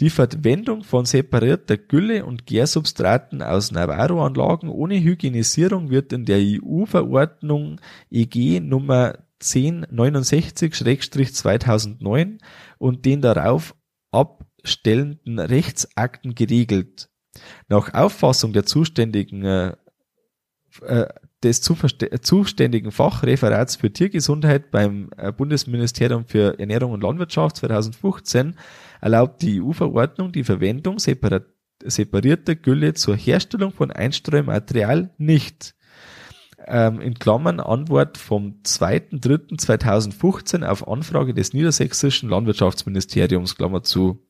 Die 0.01 0.11
Verwendung 0.11 0.83
von 0.83 1.05
separierter 1.05 1.77
Gülle 1.77 2.25
und 2.25 2.47
Gärsubstraten 2.47 3.43
aus 3.43 3.71
Navarro-Anlagen 3.71 4.71
ohne 4.71 4.99
Hygienisierung 4.99 5.91
wird 5.91 6.15
in 6.15 6.25
der 6.25 6.39
EU-Verordnung 6.41 7.79
EG 8.11 8.61
Nummer 8.61 9.19
1069-2009 9.43 12.39
und 12.79 13.05
den 13.05 13.21
darauf 13.21 13.77
abstellenden 14.11 15.39
Rechtsakten 15.39 16.35
geregelt. 16.35 17.10
Nach 17.69 17.95
Auffassung 17.95 18.53
der 18.53 18.67
zuständigen 18.67 19.45
äh, 19.45 19.77
äh 20.83 21.07
des 21.43 21.63
zuständigen 21.63 22.93
Fachreferats 22.93 23.77
für 23.77 23.91
Tiergesundheit 23.91 24.71
beim 24.71 25.09
äh, 25.17 25.33
Bundesministerium 25.33 26.27
für 26.27 26.59
Ernährung 26.59 26.93
und 26.93 27.03
Landwirtschaft 27.03 27.57
2015 27.57 28.57
erlaubt 29.01 29.41
die 29.41 29.63
EU-Verordnung 29.63 30.33
die 30.33 30.45
Verwendung 30.45 30.99
separierter 30.99 32.57
Gülle 32.57 32.93
zur 32.93 33.17
Herstellung 33.17 33.73
von 33.73 33.91
Einstreumaterial 33.91 35.15
nicht. 35.17 35.75
Ähm, 36.67 37.01
in 37.01 37.15
Klammern 37.15 37.59
Antwort 37.59 38.19
vom 38.19 38.61
2.3.2015 38.63 40.63
auf 40.63 40.87
Anfrage 40.87 41.33
des 41.33 41.55
niedersächsischen 41.55 42.29
Landwirtschaftsministeriums, 42.29 43.57
Klammer 43.57 43.83
zu. 43.83 44.27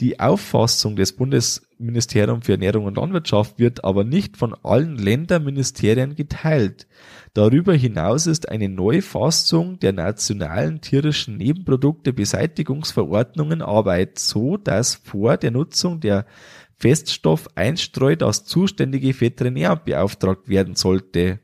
Die 0.00 0.20
Auffassung 0.20 0.94
des 0.94 1.14
Bundesministeriums 1.16 2.44
für 2.44 2.52
Ernährung 2.52 2.84
und 2.84 2.98
Landwirtschaft 2.98 3.58
wird 3.58 3.82
aber 3.82 4.04
nicht 4.04 4.36
von 4.36 4.54
allen 4.62 4.98
Länderministerien 4.98 6.14
geteilt. 6.14 6.86
Darüber 7.32 7.72
hinaus 7.72 8.26
ist 8.26 8.50
eine 8.50 8.68
Neufassung 8.68 9.78
der 9.78 9.94
nationalen 9.94 10.82
tierischen 10.82 11.38
Nebenprodukte 11.38 12.12
Beseitigungsverordnungen 12.12 13.62
Arbeit, 13.62 14.18
so 14.18 14.58
dass 14.58 14.96
vor 14.96 15.38
der 15.38 15.50
Nutzung 15.50 16.00
der 16.00 16.26
Feststoff 16.74 17.48
einstreut 17.54 18.20
das 18.20 18.44
zuständige 18.44 19.18
Veterinär 19.18 19.76
beauftragt 19.76 20.50
werden 20.50 20.74
sollte. 20.74 21.40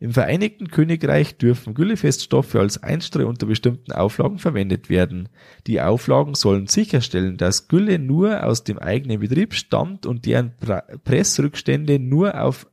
Im 0.00 0.12
Vereinigten 0.12 0.68
Königreich 0.68 1.36
dürfen 1.36 1.74
Güllefeststoffe 1.74 2.54
als 2.56 2.82
Einstreu 2.82 3.26
unter 3.26 3.46
bestimmten 3.46 3.92
Auflagen 3.92 4.38
verwendet 4.38 4.90
werden. 4.90 5.28
Die 5.66 5.80
Auflagen 5.80 6.34
sollen 6.34 6.66
sicherstellen, 6.66 7.36
dass 7.36 7.68
Gülle 7.68 7.98
nur 7.98 8.44
aus 8.44 8.64
dem 8.64 8.78
eigenen 8.78 9.20
Betrieb 9.20 9.54
stammt 9.54 10.06
und 10.06 10.26
deren 10.26 10.52
Pressrückstände 11.04 11.98
nur 11.98 12.40
auf 12.40 12.66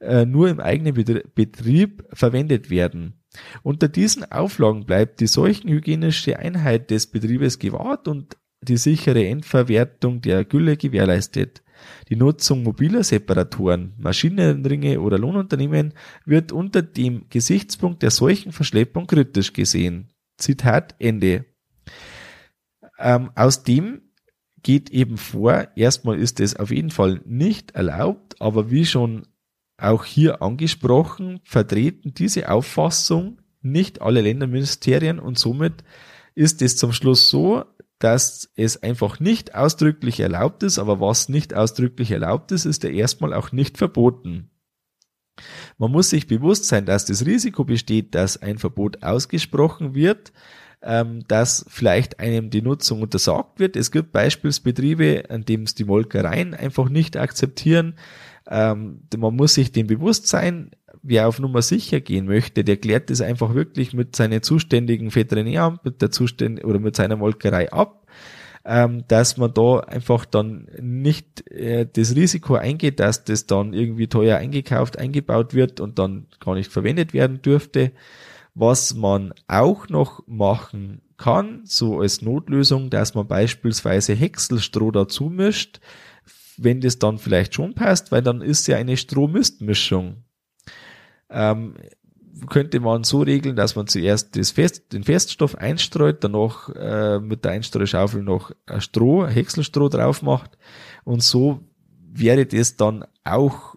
äh, 0.00 0.26
nur 0.26 0.48
im 0.48 0.60
eigenen 0.60 0.94
Betrieb 1.34 2.04
verwendet 2.12 2.70
werden. 2.70 3.14
Unter 3.62 3.88
diesen 3.88 4.30
Auflagen 4.30 4.84
bleibt 4.86 5.20
die 5.20 5.26
seuchenhygienische 5.26 6.38
Einheit 6.38 6.90
des 6.90 7.06
Betriebes 7.06 7.58
gewahrt 7.58 8.08
und 8.08 8.36
die 8.62 8.76
sichere 8.76 9.26
Endverwertung 9.26 10.20
der 10.20 10.44
Gülle 10.44 10.76
gewährleistet. 10.76 11.62
Die 12.08 12.16
Nutzung 12.16 12.62
mobiler 12.62 13.04
Separatoren, 13.04 13.94
Maschinenringe 13.98 15.00
oder 15.00 15.18
Lohnunternehmen 15.18 15.94
wird 16.24 16.52
unter 16.52 16.82
dem 16.82 17.26
Gesichtspunkt 17.30 18.02
der 18.02 18.10
solchen 18.10 18.52
Verschleppung 18.52 19.06
kritisch 19.06 19.52
gesehen. 19.52 20.08
Zitat 20.38 20.94
Ende. 20.98 21.46
Ähm, 22.98 23.30
aus 23.34 23.62
dem 23.62 24.02
geht 24.62 24.90
eben 24.90 25.16
vor, 25.16 25.68
erstmal 25.76 26.18
ist 26.18 26.40
es 26.40 26.56
auf 26.56 26.70
jeden 26.70 26.90
Fall 26.90 27.20
nicht 27.24 27.72
erlaubt, 27.72 28.40
aber 28.40 28.70
wie 28.70 28.84
schon 28.84 29.26
auch 29.78 30.04
hier 30.04 30.42
angesprochen, 30.42 31.40
vertreten 31.44 32.14
diese 32.14 32.50
Auffassung 32.50 33.38
nicht 33.62 34.00
alle 34.00 34.22
Länderministerien 34.22 35.18
und 35.18 35.38
somit 35.38 35.84
ist 36.34 36.62
es 36.62 36.76
zum 36.76 36.92
Schluss 36.92 37.28
so, 37.28 37.64
dass 37.98 38.50
es 38.56 38.82
einfach 38.82 39.20
nicht 39.20 39.54
ausdrücklich 39.54 40.20
erlaubt 40.20 40.62
ist, 40.62 40.78
aber 40.78 41.00
was 41.00 41.28
nicht 41.28 41.54
ausdrücklich 41.54 42.10
erlaubt 42.10 42.52
ist, 42.52 42.64
ist 42.64 42.82
ja 42.84 42.90
erstmal 42.90 43.32
auch 43.32 43.52
nicht 43.52 43.78
verboten. 43.78 44.50
Man 45.78 45.92
muss 45.92 46.10
sich 46.10 46.26
bewusst 46.26 46.64
sein, 46.64 46.86
dass 46.86 47.04
das 47.04 47.26
Risiko 47.26 47.64
besteht, 47.64 48.14
dass 48.14 48.40
ein 48.40 48.58
Verbot 48.58 49.02
ausgesprochen 49.02 49.94
wird, 49.94 50.32
ähm, 50.82 51.24
dass 51.28 51.66
vielleicht 51.68 52.20
einem 52.20 52.50
die 52.50 52.62
Nutzung 52.62 53.02
untersagt 53.02 53.58
wird. 53.58 53.76
Es 53.76 53.90
gibt 53.90 54.12
Beispielsbetriebe, 54.12 55.24
an 55.28 55.44
dem 55.44 55.62
es 55.62 55.74
die 55.74 55.84
Molkereien 55.84 56.54
einfach 56.54 56.88
nicht 56.88 57.16
akzeptieren. 57.16 57.96
Ähm, 58.48 59.02
man 59.16 59.34
muss 59.34 59.54
sich 59.54 59.72
dem 59.72 59.86
bewusst 59.86 60.28
sein, 60.28 60.70
wer 61.08 61.28
auf 61.28 61.38
Nummer 61.38 61.62
sicher 61.62 62.00
gehen 62.00 62.26
möchte, 62.26 62.64
der 62.64 62.76
klärt 62.76 63.10
das 63.10 63.20
einfach 63.20 63.54
wirklich 63.54 63.94
mit 63.94 64.16
seinen 64.16 64.42
zuständigen 64.42 65.14
Veterinäramt, 65.14 65.84
mit 65.84 66.02
der 66.02 66.10
Zuständ 66.10 66.64
oder 66.64 66.78
mit 66.78 66.96
seiner 66.96 67.16
Molkerei 67.16 67.72
ab, 67.72 68.06
ähm, 68.64 69.04
dass 69.08 69.36
man 69.36 69.54
da 69.54 69.80
einfach 69.80 70.24
dann 70.24 70.68
nicht 70.80 71.48
äh, 71.50 71.86
das 71.90 72.16
Risiko 72.16 72.56
eingeht, 72.56 72.98
dass 72.98 73.24
das 73.24 73.46
dann 73.46 73.72
irgendwie 73.72 74.08
teuer 74.08 74.38
eingekauft, 74.38 74.98
eingebaut 74.98 75.54
wird 75.54 75.80
und 75.80 75.98
dann 75.98 76.26
gar 76.40 76.54
nicht 76.54 76.72
verwendet 76.72 77.14
werden 77.14 77.40
dürfte. 77.40 77.92
Was 78.54 78.94
man 78.94 79.32
auch 79.46 79.88
noch 79.88 80.26
machen 80.26 81.02
kann, 81.18 81.60
so 81.64 82.00
als 82.00 82.22
Notlösung, 82.22 82.90
dass 82.90 83.14
man 83.14 83.28
beispielsweise 83.28 84.14
Häckselstroh 84.14 84.90
dazu 84.90 85.24
mischt, 85.24 85.80
wenn 86.56 86.80
das 86.80 86.98
dann 86.98 87.18
vielleicht 87.18 87.54
schon 87.54 87.74
passt, 87.74 88.12
weil 88.12 88.22
dann 88.22 88.40
ist 88.40 88.66
ja 88.66 88.76
eine 88.76 88.96
Strohmistmischung 88.96 90.24
ähm, 91.30 91.74
könnte 92.48 92.80
man 92.80 93.04
so 93.04 93.22
regeln, 93.22 93.56
dass 93.56 93.76
man 93.76 93.86
zuerst 93.86 94.36
das 94.36 94.50
Fest, 94.50 94.92
den 94.92 95.04
Feststoff 95.04 95.56
einstreut, 95.56 96.22
danach 96.22 96.68
äh, 96.68 97.18
mit 97.18 97.44
der 97.44 97.52
Einstreuschaufel 97.52 98.22
noch 98.22 98.52
ein 98.66 98.80
Stroh, 98.80 99.26
Häckselstroh 99.26 99.88
drauf 99.88 100.22
macht 100.22 100.58
und 101.04 101.22
so 101.22 101.60
wäre 102.12 102.46
das 102.46 102.76
dann 102.76 103.04
auch 103.24 103.74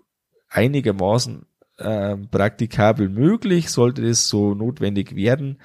einigermaßen 0.50 1.46
äh, 1.78 2.18
praktikabel 2.18 3.10
möglich, 3.10 3.70
sollte 3.70 4.02
das 4.02 4.28
so 4.28 4.54
notwendig 4.54 5.16
werden. 5.16 5.60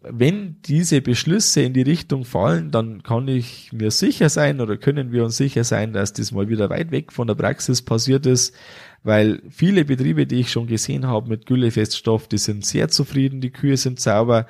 Wenn 0.00 0.62
diese 0.62 1.00
Beschlüsse 1.00 1.62
in 1.62 1.72
die 1.72 1.82
Richtung 1.82 2.24
fallen, 2.24 2.70
dann 2.70 3.02
kann 3.02 3.26
ich 3.26 3.72
mir 3.72 3.90
sicher 3.90 4.28
sein 4.28 4.60
oder 4.60 4.76
können 4.76 5.10
wir 5.10 5.24
uns 5.24 5.36
sicher 5.36 5.64
sein, 5.64 5.92
dass 5.92 6.12
das 6.12 6.30
mal 6.30 6.48
wieder 6.48 6.70
weit 6.70 6.92
weg 6.92 7.12
von 7.12 7.26
der 7.26 7.34
Praxis 7.34 7.82
passiert 7.82 8.24
ist 8.26 8.54
weil 9.02 9.42
viele 9.50 9.84
Betriebe, 9.84 10.26
die 10.26 10.40
ich 10.40 10.50
schon 10.50 10.66
gesehen 10.66 11.06
habe 11.06 11.28
mit 11.28 11.46
Güllefeststoff, 11.46 12.28
die 12.28 12.38
sind 12.38 12.64
sehr 12.64 12.88
zufrieden, 12.88 13.40
die 13.40 13.50
Kühe 13.50 13.76
sind 13.76 14.00
sauber, 14.00 14.46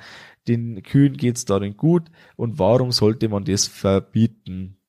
den 0.47 0.83
Kühen 0.83 1.17
geht's 1.17 1.45
darin 1.45 1.77
gut 1.77 2.03
und 2.35 2.59
warum 2.59 2.91
sollte 2.91 3.29
man 3.29 3.45
das 3.45 3.67
verbieten? 3.67 4.79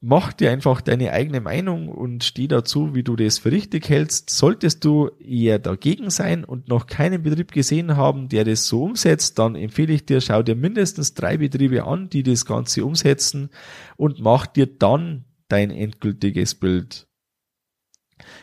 mach 0.00 0.32
dir 0.32 0.50
einfach 0.50 0.80
deine 0.80 1.12
eigene 1.12 1.40
Meinung 1.40 1.88
und 1.88 2.22
steh 2.22 2.46
dazu, 2.46 2.94
wie 2.94 3.02
du 3.02 3.16
das 3.16 3.38
für 3.38 3.50
richtig 3.50 3.88
hältst. 3.88 4.30
Solltest 4.30 4.84
du 4.84 5.10
eher 5.18 5.58
dagegen 5.58 6.10
sein 6.10 6.44
und 6.44 6.68
noch 6.68 6.86
keinen 6.86 7.22
Betrieb 7.22 7.52
gesehen 7.52 7.96
haben, 7.96 8.28
der 8.28 8.44
das 8.44 8.66
so 8.66 8.84
umsetzt, 8.84 9.38
dann 9.38 9.54
empfehle 9.54 9.92
ich 9.92 10.06
dir, 10.06 10.20
schau 10.20 10.42
dir 10.42 10.54
mindestens 10.54 11.14
drei 11.14 11.38
Betriebe 11.38 11.84
an, 11.84 12.08
die 12.08 12.22
das 12.22 12.44
Ganze 12.44 12.84
umsetzen 12.84 13.50
und 13.96 14.20
mach 14.20 14.46
dir 14.46 14.66
dann 14.66 15.24
dein 15.48 15.70
endgültiges 15.70 16.54
Bild. 16.54 17.06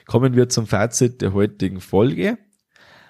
Kommen 0.05 0.35
wir 0.35 0.49
zum 0.49 0.67
Fazit 0.67 1.21
der 1.21 1.33
heutigen 1.33 1.81
Folge. 1.81 2.37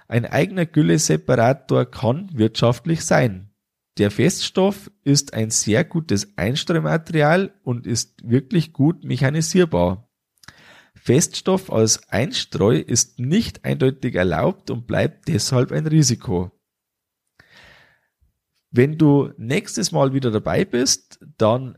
Ein 0.07 0.25
eigener 0.25 0.65
Gülle-Separator 0.65 1.85
kann 1.85 2.29
wirtschaftlich 2.33 3.03
sein. 3.03 3.51
Der 3.97 4.11
Feststoff 4.11 4.91
ist 5.03 5.33
ein 5.33 5.49
sehr 5.51 5.85
gutes 5.85 6.37
Einstreumaterial 6.37 7.53
und 7.63 7.87
ist 7.87 8.29
wirklich 8.29 8.73
gut 8.73 9.05
mechanisierbar. 9.05 10.09
Feststoff 10.95 11.71
als 11.71 12.09
Einstreu 12.09 12.77
ist 12.77 13.19
nicht 13.19 13.63
eindeutig 13.63 14.15
erlaubt 14.15 14.69
und 14.69 14.87
bleibt 14.87 15.27
deshalb 15.27 15.71
ein 15.71 15.87
Risiko. 15.87 16.51
Wenn 18.71 18.97
du 18.97 19.31
nächstes 19.37 19.93
Mal 19.93 20.13
wieder 20.13 20.31
dabei 20.31 20.65
bist, 20.65 21.19
dann 21.37 21.77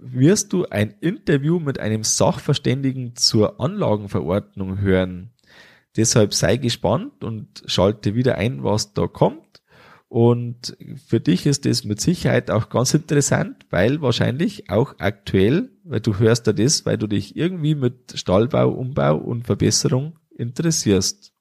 wirst 0.00 0.52
du 0.52 0.66
ein 0.66 0.94
Interview 1.00 1.60
mit 1.60 1.78
einem 1.78 2.04
Sachverständigen 2.04 3.16
zur 3.16 3.60
Anlagenverordnung 3.60 4.80
hören. 4.80 5.30
Deshalb 5.96 6.34
sei 6.34 6.56
gespannt 6.56 7.24
und 7.24 7.62
schalte 7.66 8.14
wieder 8.14 8.36
ein, 8.36 8.64
was 8.64 8.94
da 8.94 9.06
kommt. 9.06 9.62
Und 10.08 10.76
für 11.06 11.20
dich 11.20 11.46
ist 11.46 11.66
das 11.66 11.84
mit 11.84 12.00
Sicherheit 12.00 12.50
auch 12.50 12.68
ganz 12.68 12.94
interessant, 12.94 13.66
weil 13.70 14.00
wahrscheinlich 14.00 14.68
auch 14.68 14.94
aktuell, 14.98 15.70
weil 15.84 16.00
du 16.00 16.18
hörst 16.18 16.46
da 16.46 16.52
das, 16.52 16.84
weil 16.84 16.98
du 16.98 17.06
dich 17.06 17.36
irgendwie 17.36 17.76
mit 17.76 18.14
Stallbau, 18.16 18.70
Umbau 18.70 19.16
und 19.16 19.46
Verbesserung 19.46 20.18
interessierst. 20.36 21.32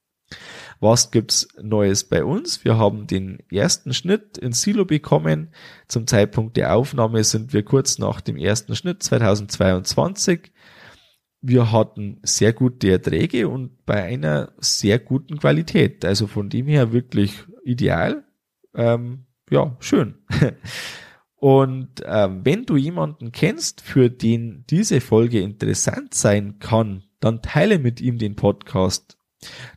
Was 0.79 1.11
gibt's 1.11 1.47
Neues 1.61 2.05
bei 2.05 2.23
uns? 2.23 2.63
Wir 2.63 2.77
haben 2.77 3.07
den 3.07 3.39
ersten 3.51 3.93
Schnitt 3.93 4.37
ins 4.37 4.61
Silo 4.61 4.85
bekommen. 4.85 5.49
Zum 5.87 6.07
Zeitpunkt 6.07 6.55
der 6.57 6.75
Aufnahme 6.75 7.23
sind 7.23 7.51
wir 7.53 7.63
kurz 7.63 7.99
nach 7.99 8.21
dem 8.21 8.37
ersten 8.37 8.75
Schnitt 8.75 9.03
2022. 9.03 10.51
Wir 11.41 11.71
hatten 11.71 12.19
sehr 12.23 12.53
gute 12.53 12.91
Erträge 12.91 13.47
und 13.47 13.85
bei 13.85 14.03
einer 14.03 14.53
sehr 14.57 14.99
guten 14.99 15.39
Qualität. 15.39 16.05
Also 16.05 16.27
von 16.27 16.49
dem 16.49 16.67
her 16.67 16.91
wirklich 16.93 17.33
ideal 17.63 18.23
ähm, 18.75 19.25
ja, 19.49 19.75
schön. 19.79 20.15
Und 21.35 22.01
ähm, 22.05 22.41
wenn 22.43 22.65
du 22.65 22.75
jemanden 22.75 23.31
kennst, 23.31 23.81
für 23.81 24.09
den 24.09 24.65
diese 24.69 24.99
Folge 24.99 25.39
interessant 25.39 26.13
sein 26.13 26.59
kann, 26.59 27.03
dann 27.19 27.41
teile 27.41 27.79
mit 27.79 28.01
ihm 28.01 28.17
den 28.17 28.35
Podcast. 28.35 29.17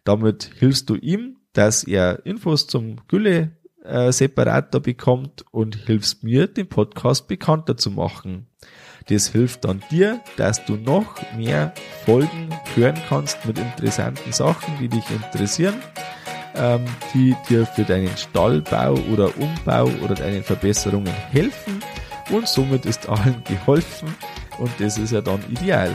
Damit 0.05 0.51
hilfst 0.59 0.89
du 0.91 0.97
ihm, 0.97 1.39
dass 1.53 1.85
er 1.85 2.25
Infos 2.27 2.67
zum 2.67 2.97
Gülle-Separator 3.09 4.81
äh, 4.81 4.83
bekommt 4.83 5.45
und 5.51 5.77
hilfst 5.77 6.25
mir, 6.25 6.47
den 6.47 6.69
Podcast 6.69 7.29
bekannter 7.29 7.77
zu 7.77 7.91
machen. 7.91 8.47
Das 9.09 9.29
hilft 9.29 9.65
dann 9.65 9.83
dir, 9.91 10.21
dass 10.37 10.65
du 10.65 10.77
noch 10.77 11.17
mehr 11.37 11.75
Folgen 12.05 12.51
hören 12.75 12.99
kannst 13.09 13.45
mit 13.45 13.59
interessanten 13.59 14.33
Sachen, 14.33 14.79
die 14.81 14.89
dich 14.89 15.05
interessieren 15.11 15.75
ähm, 16.55 16.85
die 17.15 17.35
dir 17.49 17.67
für 17.67 17.85
deinen 17.85 18.17
Stallbau 18.17 18.95
oder 19.13 19.31
Umbau 19.39 19.85
oder 20.03 20.15
deine 20.15 20.43
Verbesserungen 20.43 21.13
helfen 21.31 21.83
und 22.31 22.47
somit 22.49 22.87
ist 22.87 23.09
allen 23.09 23.43
geholfen 23.45 24.15
und 24.59 24.71
das 24.79 24.99
ist 24.99 25.13
ja 25.13 25.21
dann 25.21 25.41
ideal. 25.51 25.95